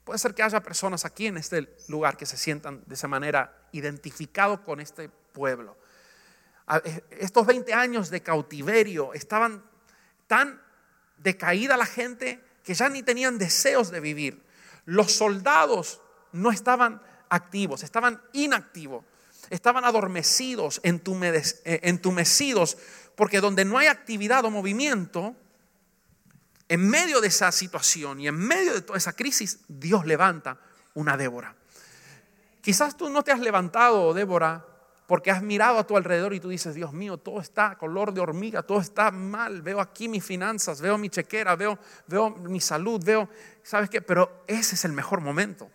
Puede 0.03 0.19
ser 0.19 0.35
que 0.35 0.43
haya 0.43 0.61
personas 0.61 1.03
aquí 1.03 1.25
en 1.25 1.37
este 1.37 1.75
lugar 1.87 2.15
que 2.15 2.27
se 2.27 2.37
sientan 2.37 2.83
de 2.85 2.93
esa 2.93 3.07
manera 3.07 3.57
identificados 3.71 4.59
con 4.59 4.81
este 4.81 5.09
pueblo. 5.09 5.75
Eh, 6.83 7.03
estos 7.09 7.47
20 7.47 7.73
años 7.73 8.11
de 8.11 8.21
cautiverio 8.21 9.15
estaban 9.15 9.63
tan 10.27 10.61
decaída 11.23 11.77
la 11.77 11.85
gente 11.85 12.43
que 12.63 12.73
ya 12.73 12.89
ni 12.89 13.03
tenían 13.03 13.37
deseos 13.37 13.91
de 13.91 13.99
vivir. 13.99 14.43
Los 14.85 15.11
soldados 15.11 16.01
no 16.31 16.51
estaban 16.51 17.01
activos, 17.29 17.83
estaban 17.83 18.21
inactivos, 18.33 19.05
estaban 19.49 19.85
adormecidos, 19.85 20.81
eh, 20.83 21.79
entumecidos 21.83 22.77
porque 23.15 23.41
donde 23.41 23.65
no 23.65 23.77
hay 23.77 23.87
actividad 23.87 24.45
o 24.45 24.51
movimiento, 24.51 25.35
en 26.69 26.87
medio 26.87 27.19
de 27.19 27.27
esa 27.27 27.51
situación 27.51 28.21
y 28.21 28.27
en 28.27 28.35
medio 28.35 28.73
de 28.73 28.81
toda 28.81 28.97
esa 28.97 29.13
crisis, 29.13 29.59
Dios 29.67 30.05
levanta 30.05 30.59
una 30.93 31.17
Débora. 31.17 31.55
Quizás 32.61 32.95
tú 32.95 33.09
no 33.09 33.23
te 33.23 33.31
has 33.31 33.39
levantado, 33.39 34.13
Débora, 34.13 34.65
porque 35.09 35.31
has 35.31 35.41
mirado 35.41 35.79
a 35.79 35.87
tu 35.87 35.97
alrededor 35.97 36.35
y 36.35 36.39
tú 36.39 36.49
dices, 36.49 36.75
Dios 36.75 36.93
mío, 36.93 37.17
todo 37.17 37.41
está 37.41 37.75
color 37.79 38.13
de 38.13 38.21
hormiga, 38.21 38.61
todo 38.61 38.79
está 38.79 39.09
mal, 39.09 39.63
veo 39.63 39.81
aquí 39.81 40.07
mis 40.07 40.23
finanzas, 40.23 40.81
veo 40.81 40.99
mi 40.99 41.09
chequera, 41.09 41.55
veo, 41.55 41.79
veo 42.05 42.29
mi 42.29 42.61
salud, 42.61 43.03
veo, 43.03 43.27
¿sabes 43.63 43.89
qué? 43.89 44.03
Pero 44.03 44.43
ese 44.45 44.75
es 44.75 44.85
el 44.85 44.91
mejor 44.91 45.21
momento, 45.21 45.71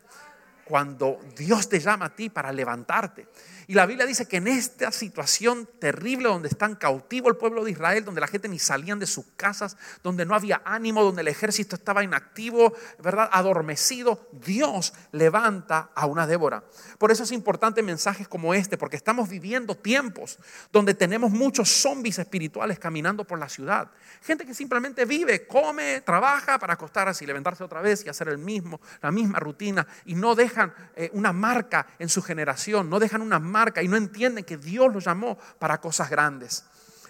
cuando 0.65 1.21
Dios 1.37 1.69
te 1.69 1.81
llama 1.81 2.07
a 2.07 2.15
ti 2.15 2.31
para 2.31 2.53
levantarte. 2.53 3.29
Y 3.67 3.75
la 3.75 3.87
Biblia 3.87 4.07
dice 4.07 4.27
que 4.27 4.37
en 4.37 4.49
esta 4.49 4.93
situación 4.93 5.69
terrible 5.79 6.29
donde 6.29 6.49
están 6.49 6.75
cautivo 6.75 7.29
el 7.29 7.37
pueblo 7.37 7.65
de 7.65 7.71
Israel, 7.71 8.05
donde 8.05 8.21
la 8.21 8.27
gente 8.27 8.49
ni 8.49 8.59
salían 8.59 8.99
de 8.99 9.07
sus 9.07 9.25
casas, 9.37 9.77
donde 10.03 10.27
no 10.27 10.35
había 10.35 10.61
ánimo, 10.65 11.03
donde 11.03 11.23
el 11.23 11.29
ejército 11.29 11.77
estaba 11.77 12.05
inactivo, 12.05 12.75
¿verdad? 13.03 13.29
Adormecido, 13.33 14.29
Dios 14.33 14.93
levanta 15.13 15.91
a 15.95 16.07
una 16.07 16.27
Débora. 16.27 16.65
Por 16.99 17.11
eso 17.11 17.23
es 17.23 17.33
importante 17.33 17.83
mensajes 17.83 18.29
como 18.29 18.53
este, 18.53 18.77
porque 18.77 18.97
estamos 18.97 19.29
viviendo 19.29 19.75
tiempos 19.77 20.39
donde 20.73 20.95
tenemos 20.95 21.31
muchos 21.31 21.71
zombies 21.71 22.19
espirituales 22.19 22.79
caminando 22.79 23.25
por 23.25 23.39
la 23.39 23.49
ciudad. 23.49 23.91
Gente 24.23 24.45
que 24.45 24.55
simplemente 24.55 25.05
vive, 25.05 25.47
come, 25.47 26.03
trabaja 26.03 26.59
para 26.59 26.75
acostarse 26.75 27.25
y 27.25 27.27
levantarse 27.27 27.65
otra 27.65 27.81
vez 27.81 28.05
y 28.05 28.09
hacer 28.09 28.29
el 28.29 28.39
mismo, 28.39 28.81
la 29.01 29.11
misma 29.11 29.39
rutina 29.39 29.87
y 30.05 30.15
no 30.15 30.35
dejan 30.55 30.73
eh, 30.95 31.11
una 31.13 31.33
marca 31.33 31.87
en 31.99 32.09
su 32.09 32.23
generación, 32.23 32.89
no 32.89 33.01
dejan 33.01 33.23
una 33.23 33.41
marca 33.41 33.83
y 33.83 33.89
no 33.89 33.97
entienden 33.97 34.45
que 34.45 34.57
Dios 34.57 34.93
los 34.93 35.05
llamó 35.05 35.37
para 35.59 35.81
cosas 35.81 36.09
grandes. 36.09 36.65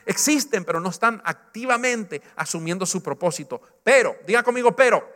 Existen, 0.07 0.65
pero 0.65 0.81
no 0.81 0.89
están 0.89 1.21
activamente 1.25 2.23
asumiendo 2.37 2.87
su 2.87 3.03
propósito. 3.03 3.61
Pero, 3.83 4.17
diga 4.27 4.43
conmigo, 4.43 4.75
pero, 4.75 5.13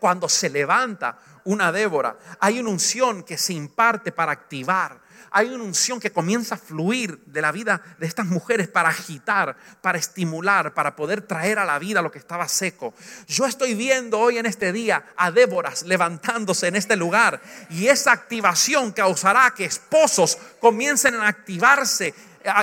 cuando 0.00 0.28
se 0.28 0.48
levanta 0.50 1.18
una 1.44 1.72
Débora, 1.72 2.16
hay 2.40 2.58
una 2.60 2.70
unción 2.70 3.22
que 3.22 3.38
se 3.38 3.52
imparte 3.52 4.12
para 4.12 4.32
activar 4.32 4.98
hay 5.36 5.50
una 5.50 5.64
unción 5.64 6.00
que 6.00 6.10
comienza 6.10 6.54
a 6.54 6.58
fluir 6.58 7.18
de 7.26 7.42
la 7.42 7.52
vida 7.52 7.82
de 7.98 8.06
estas 8.06 8.24
mujeres 8.24 8.68
para 8.68 8.88
agitar, 8.88 9.54
para 9.82 9.98
estimular, 9.98 10.72
para 10.72 10.96
poder 10.96 11.20
traer 11.20 11.58
a 11.58 11.66
la 11.66 11.78
vida 11.78 12.00
lo 12.00 12.10
que 12.10 12.18
estaba 12.18 12.48
seco. 12.48 12.94
Yo 13.28 13.44
estoy 13.44 13.74
viendo 13.74 14.18
hoy 14.18 14.38
en 14.38 14.46
este 14.46 14.72
día 14.72 15.04
a 15.14 15.30
Déboras 15.30 15.82
levantándose 15.82 16.68
en 16.68 16.76
este 16.76 16.96
lugar 16.96 17.42
y 17.68 17.88
esa 17.88 18.12
activación 18.12 18.92
causará 18.92 19.52
que 19.54 19.66
esposos 19.66 20.38
comiencen 20.58 21.16
a 21.16 21.28
activarse 21.28 22.14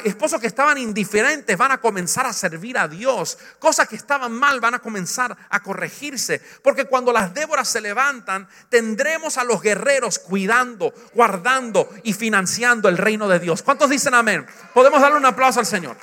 esposos 0.04 0.40
que 0.40 0.48
estaban 0.48 0.78
indiferentes 0.78 1.58
van 1.58 1.72
a 1.72 1.82
comenzar 1.82 2.26
a 2.26 2.34
servir 2.34 2.78
a 2.78 2.88
Dios. 2.88 3.38
Cosas 3.60 3.88
que 3.88 3.96
estaban 3.96 4.32
mal 4.32 4.60
van 4.60 4.76
a 4.76 4.80
comenzar 4.80 5.36
a 5.50 5.60
corregirse. 5.62 6.42
Porque 6.62 6.86
cuando 6.86 7.12
las 7.12 7.34
Déboras 7.34 7.68
se 7.68 7.82
levantan, 7.82 8.48
tendremos 8.70 9.38
a 9.38 9.44
los 9.44 9.62
guerreros 9.62 10.20
cuidando, 10.20 10.94
guardando 11.14 11.90
y 12.04 12.14
financiando 12.14 12.88
el 12.88 12.98
reino 12.98 13.28
de 13.28 13.40
Dios. 13.40 13.62
¿Cuántos 13.62 13.90
dicen 13.90 14.14
amén? 14.14 14.46
Podemos 14.74 15.02
darle 15.02 15.18
un 15.18 15.26
aplauso 15.26 15.60
al 15.60 15.66
Señor. 15.66 15.98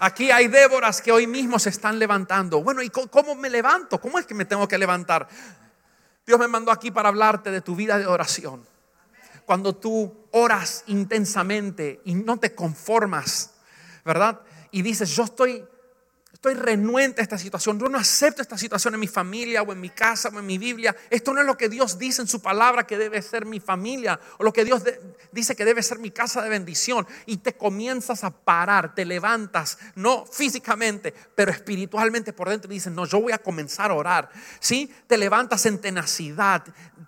Aquí 0.00 0.30
hay 0.30 0.48
Déboras 0.48 1.02
que 1.02 1.12
hoy 1.12 1.26
mismo 1.26 1.58
se 1.58 1.70
están 1.70 1.98
levantando. 1.98 2.62
Bueno, 2.62 2.82
¿y 2.82 2.90
cómo 2.90 3.34
me 3.34 3.50
levanto? 3.50 4.00
¿Cómo 4.00 4.18
es 4.18 4.26
que 4.26 4.34
me 4.34 4.44
tengo 4.44 4.66
que 4.66 4.78
levantar? 4.78 5.28
Dios 6.26 6.38
me 6.38 6.48
mandó 6.48 6.70
aquí 6.70 6.90
para 6.90 7.08
hablarte 7.08 7.50
de 7.50 7.60
tu 7.60 7.74
vida 7.74 7.98
de 7.98 8.06
oración 8.06 8.77
cuando 9.48 9.74
tú 9.74 10.14
oras 10.32 10.84
intensamente 10.88 12.02
y 12.04 12.14
no 12.14 12.36
te 12.38 12.54
conformas, 12.54 13.54
¿verdad? 14.04 14.42
Y 14.70 14.82
dices, 14.82 15.08
yo 15.16 15.22
estoy 15.24 15.64
Estoy 16.38 16.54
renuente 16.54 17.20
a 17.20 17.24
esta 17.24 17.36
situación. 17.36 17.80
Yo 17.80 17.88
no 17.88 17.98
acepto 17.98 18.42
esta 18.42 18.56
situación 18.56 18.94
en 18.94 19.00
mi 19.00 19.08
familia 19.08 19.62
o 19.62 19.72
en 19.72 19.80
mi 19.80 19.90
casa 19.90 20.28
o 20.28 20.38
en 20.38 20.46
mi 20.46 20.56
Biblia. 20.56 20.94
Esto 21.10 21.34
no 21.34 21.40
es 21.40 21.46
lo 21.48 21.58
que 21.58 21.68
Dios 21.68 21.98
dice 21.98 22.22
en 22.22 22.28
su 22.28 22.40
palabra 22.40 22.86
que 22.86 22.96
debe 22.96 23.20
ser 23.22 23.44
mi 23.44 23.58
familia 23.58 24.20
o 24.38 24.44
lo 24.44 24.52
que 24.52 24.64
Dios 24.64 24.84
dice 25.32 25.56
que 25.56 25.64
debe 25.64 25.82
ser 25.82 25.98
mi 25.98 26.12
casa 26.12 26.40
de 26.40 26.48
bendición. 26.48 27.08
Y 27.26 27.38
te 27.38 27.54
comienzas 27.54 28.22
a 28.22 28.30
parar, 28.30 28.94
te 28.94 29.04
levantas, 29.04 29.78
no 29.96 30.26
físicamente, 30.26 31.12
pero 31.34 31.50
espiritualmente 31.50 32.32
por 32.32 32.48
dentro 32.48 32.70
y 32.70 32.74
dices, 32.74 32.92
no, 32.92 33.04
yo 33.04 33.20
voy 33.20 33.32
a 33.32 33.38
comenzar 33.38 33.90
a 33.90 33.94
orar. 33.94 34.30
¿Sí? 34.60 34.94
Te 35.08 35.18
levantas 35.18 35.66
en 35.66 35.80
tenacidad, 35.80 36.62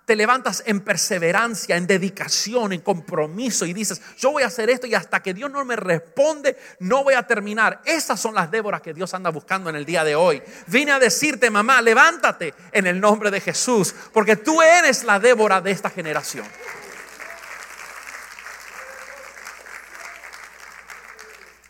te 0.05 0.17
levantas 0.17 0.61
en 0.65 0.81
perseverancia, 0.81 1.77
en 1.77 1.87
dedicación, 1.87 2.73
en 2.73 2.81
compromiso 2.81 3.65
y 3.65 3.71
dices, 3.71 4.01
yo 4.17 4.33
voy 4.33 4.43
a 4.43 4.47
hacer 4.47 4.69
esto 4.69 4.87
y 4.87 4.93
hasta 4.93 5.23
que 5.23 5.33
Dios 5.33 5.49
no 5.49 5.63
me 5.63 5.77
responde, 5.77 6.57
no 6.81 7.05
voy 7.05 7.13
a 7.13 7.25
terminar. 7.25 7.81
Esas 7.85 8.19
son 8.19 8.35
las 8.35 8.51
Déboras 8.51 8.81
que 8.81 8.93
Dios 8.93 9.13
anda 9.21 9.29
buscando 9.29 9.69
en 9.69 9.75
el 9.75 9.85
día 9.85 10.03
de 10.03 10.15
hoy. 10.15 10.41
Vine 10.67 10.91
a 10.91 10.99
decirte, 10.99 11.49
mamá, 11.51 11.81
levántate 11.81 12.53
en 12.71 12.87
el 12.87 12.99
nombre 12.99 13.29
de 13.29 13.39
Jesús, 13.39 13.93
porque 14.11 14.35
tú 14.35 14.61
eres 14.61 15.03
la 15.03 15.19
Débora 15.19 15.61
de 15.61 15.71
esta 15.71 15.89
generación. 15.89 16.45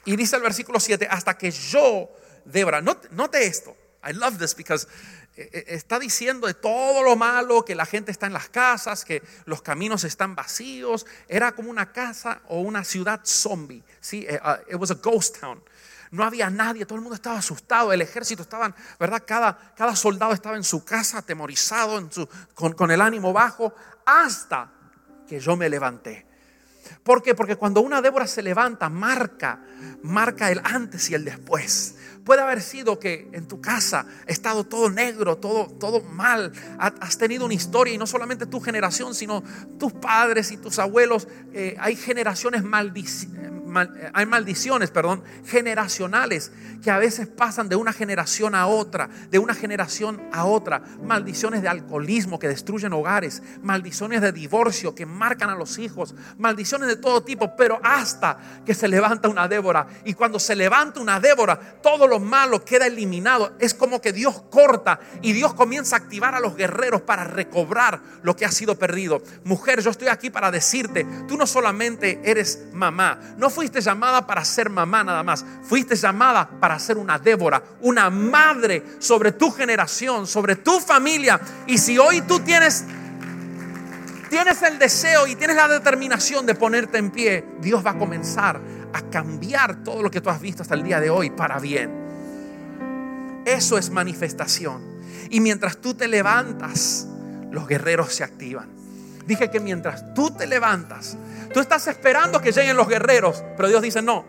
Y 0.05 0.15
dice 0.15 0.37
el 0.37 0.41
versículo 0.41 0.79
7, 0.79 1.07
hasta 1.11 1.37
que 1.37 1.51
yo, 1.51 2.09
Débora, 2.45 2.81
note 2.81 3.45
esto. 3.45 3.75
I 4.03 4.13
love 4.13 4.39
this 4.39 4.55
because 4.55 4.87
eh, 5.37 5.49
eh, 5.53 5.63
está 5.67 5.99
diciendo 5.99 6.47
de 6.47 6.53
todo 6.53 7.03
lo 7.03 7.15
malo, 7.15 7.63
que 7.63 7.75
la 7.75 7.85
gente 7.85 8.11
está 8.11 8.25
en 8.25 8.33
las 8.33 8.49
casas, 8.49 9.05
que 9.05 9.21
los 9.45 9.61
caminos 9.61 10.03
están 10.03 10.35
vacíos. 10.35 11.05
Era 11.27 11.51
como 11.53 11.69
una 11.69 11.91
casa 11.91 12.41
o 12.47 12.61
una 12.61 12.83
ciudad 12.83 13.21
zombie. 13.23 13.83
¿sí? 13.99 14.25
Eh, 14.27 14.39
uh, 14.43 14.73
it 14.73 14.79
was 14.79 14.91
a 14.91 14.95
ghost 14.95 15.39
town. 15.39 15.61
No 16.11 16.25
había 16.25 16.49
nadie, 16.49 16.85
todo 16.85 16.97
el 16.97 17.01
mundo 17.01 17.15
estaba 17.15 17.39
asustado, 17.39 17.93
el 17.93 18.01
ejército 18.01 18.41
estaba, 18.41 18.75
¿verdad? 18.99 19.23
Cada, 19.25 19.73
cada 19.75 19.95
soldado 19.95 20.33
estaba 20.33 20.57
en 20.57 20.63
su 20.63 20.83
casa 20.83 21.19
atemorizado, 21.19 22.09
con, 22.53 22.73
con 22.73 22.91
el 22.91 22.99
ánimo 22.99 23.31
bajo, 23.31 23.73
hasta 24.05 24.69
que 25.25 25.39
yo 25.39 25.55
me 25.55 25.69
levanté. 25.69 26.27
¿Por 27.03 27.23
qué? 27.23 27.33
Porque 27.33 27.55
cuando 27.55 27.81
una 27.81 28.01
Débora 28.01 28.27
se 28.27 28.41
levanta, 28.41 28.89
marca, 28.89 29.61
marca 30.03 30.51
el 30.51 30.61
antes 30.63 31.09
y 31.09 31.15
el 31.15 31.23
después. 31.23 31.95
Puede 32.25 32.41
haber 32.41 32.61
sido 32.61 32.99
que 32.99 33.29
en 33.31 33.47
tu 33.47 33.61
casa 33.61 34.05
ha 34.27 34.31
estado 34.31 34.65
todo 34.65 34.89
negro, 34.89 35.37
todo, 35.37 35.67
todo 35.79 36.01
mal. 36.01 36.51
Has 36.77 37.17
tenido 37.17 37.45
una 37.45 37.53
historia 37.53 37.93
y 37.93 37.97
no 37.97 38.05
solamente 38.05 38.45
tu 38.45 38.59
generación, 38.59 39.15
sino 39.15 39.43
tus 39.79 39.93
padres 39.93 40.51
y 40.51 40.57
tus 40.57 40.77
abuelos. 40.77 41.27
Eh, 41.53 41.75
hay 41.79 41.95
generaciones 41.95 42.63
maldiciones 42.63 43.60
eh, 43.79 44.11
hay 44.13 44.25
maldiciones, 44.25 44.91
perdón, 44.91 45.23
generacionales 45.45 46.51
que 46.83 46.91
a 46.91 46.97
veces 46.97 47.27
pasan 47.27 47.69
de 47.69 47.75
una 47.75 47.93
generación 47.93 48.55
a 48.55 48.67
otra, 48.67 49.09
de 49.29 49.39
una 49.39 49.53
generación 49.53 50.21
a 50.31 50.45
otra. 50.45 50.81
Maldiciones 51.03 51.61
de 51.61 51.69
alcoholismo 51.69 52.39
que 52.39 52.47
destruyen 52.47 52.93
hogares, 52.93 53.41
maldiciones 53.61 54.21
de 54.21 54.31
divorcio 54.31 54.93
que 54.95 55.05
marcan 55.05 55.49
a 55.49 55.55
los 55.55 55.77
hijos, 55.77 56.15
maldiciones 56.37 56.87
de 56.87 56.95
todo 56.97 57.23
tipo, 57.23 57.55
pero 57.55 57.79
hasta 57.83 58.37
que 58.65 58.73
se 58.73 58.87
levanta 58.87 59.29
una 59.29 59.47
Débora. 59.47 59.87
Y 60.05 60.13
cuando 60.13 60.39
se 60.39 60.55
levanta 60.55 60.99
una 60.99 61.19
Débora, 61.19 61.59
todo 61.81 62.07
lo 62.07 62.19
malo 62.19 62.65
queda 62.65 62.87
eliminado. 62.87 63.53
Es 63.59 63.73
como 63.73 64.01
que 64.01 64.11
Dios 64.11 64.41
corta 64.49 64.99
y 65.21 65.33
Dios 65.33 65.53
comienza 65.53 65.95
a 65.95 65.99
activar 65.99 66.35
a 66.35 66.39
los 66.39 66.55
guerreros 66.55 67.01
para 67.01 67.23
recobrar 67.23 68.01
lo 68.23 68.35
que 68.35 68.45
ha 68.45 68.51
sido 68.51 68.77
perdido. 68.77 69.21
Mujer, 69.43 69.81
yo 69.81 69.91
estoy 69.91 70.07
aquí 70.07 70.29
para 70.29 70.51
decirte, 70.51 71.05
tú 71.27 71.37
no 71.37 71.47
solamente 71.47 72.19
eres 72.23 72.65
mamá, 72.73 73.19
no 73.37 73.49
fuiste 73.61 73.79
llamada 73.79 74.25
para 74.25 74.43
ser 74.43 74.71
mamá 74.71 75.03
nada 75.03 75.21
más. 75.21 75.45
Fuiste 75.61 75.95
llamada 75.95 76.49
para 76.49 76.79
ser 76.79 76.97
una 76.97 77.19
Débora, 77.19 77.61
una 77.81 78.09
madre 78.09 78.83
sobre 78.97 79.33
tu 79.33 79.51
generación, 79.51 80.25
sobre 80.25 80.55
tu 80.55 80.79
familia. 80.79 81.39
Y 81.67 81.77
si 81.77 81.99
hoy 81.99 82.21
tú 82.21 82.39
tienes 82.39 82.85
tienes 84.31 84.63
el 84.63 84.79
deseo 84.79 85.27
y 85.27 85.35
tienes 85.35 85.57
la 85.57 85.67
determinación 85.67 86.47
de 86.47 86.55
ponerte 86.55 86.97
en 86.97 87.11
pie, 87.11 87.45
Dios 87.59 87.85
va 87.85 87.91
a 87.91 87.97
comenzar 87.99 88.59
a 88.93 89.01
cambiar 89.11 89.83
todo 89.83 90.01
lo 90.01 90.09
que 90.09 90.21
tú 90.21 90.31
has 90.31 90.41
visto 90.41 90.63
hasta 90.63 90.73
el 90.73 90.81
día 90.81 90.99
de 90.99 91.11
hoy 91.11 91.29
para 91.29 91.59
bien. 91.59 91.91
Eso 93.45 93.77
es 93.77 93.91
manifestación. 93.91 94.81
Y 95.29 95.39
mientras 95.39 95.77
tú 95.77 95.93
te 95.93 96.07
levantas, 96.07 97.05
los 97.51 97.67
guerreros 97.67 98.11
se 98.11 98.23
activan. 98.23 98.80
Dije 99.31 99.49
que 99.49 99.61
mientras 99.61 100.13
tú 100.13 100.29
te 100.31 100.45
levantas, 100.45 101.15
Tú 101.53 101.59
estás 101.59 101.85
esperando 101.87 102.41
que 102.41 102.51
lleguen 102.51 102.77
los 102.77 102.87
guerreros, 102.87 103.43
pero 103.57 103.67
Dios 103.67 103.81
dice, 103.81 104.01
no, 104.01 104.25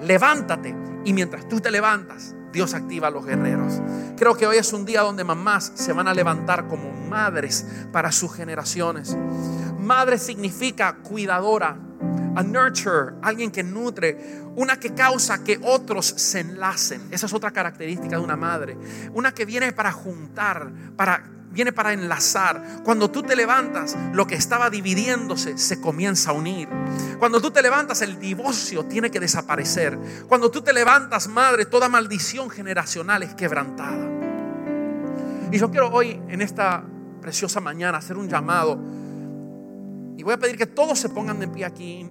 levántate. 0.00 0.74
Y 1.04 1.12
mientras 1.12 1.46
tú 1.48 1.60
te 1.60 1.70
levantas, 1.70 2.34
Dios 2.50 2.72
activa 2.72 3.08
a 3.08 3.10
los 3.10 3.26
guerreros. 3.26 3.80
Creo 4.16 4.36
que 4.36 4.46
hoy 4.46 4.56
es 4.56 4.72
un 4.72 4.86
día 4.86 5.02
donde 5.02 5.24
mamás 5.24 5.72
se 5.74 5.92
van 5.92 6.08
a 6.08 6.14
levantar 6.14 6.68
como 6.68 6.90
madres 6.90 7.66
para 7.92 8.10
sus 8.10 8.34
generaciones. 8.34 9.14
Madre 9.78 10.16
significa 10.16 10.94
cuidadora, 11.02 11.76
a 12.34 12.42
nurture, 12.42 13.16
alguien 13.20 13.50
que 13.50 13.62
nutre, 13.62 14.40
una 14.56 14.80
que 14.80 14.94
causa 14.94 15.44
que 15.44 15.60
otros 15.62 16.06
se 16.06 16.40
enlacen. 16.40 17.02
Esa 17.10 17.26
es 17.26 17.34
otra 17.34 17.50
característica 17.50 18.16
de 18.16 18.22
una 18.22 18.36
madre. 18.36 18.78
Una 19.12 19.34
que 19.34 19.44
viene 19.44 19.72
para 19.72 19.92
juntar, 19.92 20.72
para 20.96 21.22
viene 21.52 21.72
para 21.72 21.92
enlazar. 21.92 22.82
Cuando 22.84 23.10
tú 23.10 23.22
te 23.22 23.36
levantas, 23.36 23.96
lo 24.12 24.26
que 24.26 24.34
estaba 24.34 24.70
dividiéndose 24.70 25.58
se 25.58 25.80
comienza 25.80 26.30
a 26.30 26.34
unir. 26.34 26.68
Cuando 27.18 27.40
tú 27.40 27.50
te 27.50 27.62
levantas, 27.62 28.02
el 28.02 28.18
divorcio 28.18 28.84
tiene 28.86 29.10
que 29.10 29.20
desaparecer. 29.20 29.98
Cuando 30.28 30.50
tú 30.50 30.62
te 30.62 30.72
levantas, 30.72 31.28
madre, 31.28 31.66
toda 31.66 31.88
maldición 31.88 32.50
generacional 32.50 33.22
es 33.22 33.34
quebrantada. 33.34 34.08
Y 35.50 35.58
yo 35.58 35.70
quiero 35.70 35.90
hoy, 35.90 36.20
en 36.28 36.40
esta 36.40 36.82
preciosa 37.20 37.60
mañana, 37.60 37.98
hacer 37.98 38.16
un 38.16 38.28
llamado 38.28 38.78
Y 40.16 40.22
voy 40.22 40.34
a 40.34 40.38
pedir 40.38 40.56
que 40.56 40.66
todos 40.66 40.98
se 40.98 41.08
pongan 41.08 41.38
de 41.38 41.48
pie 41.48 41.64
aquí. 41.64 42.10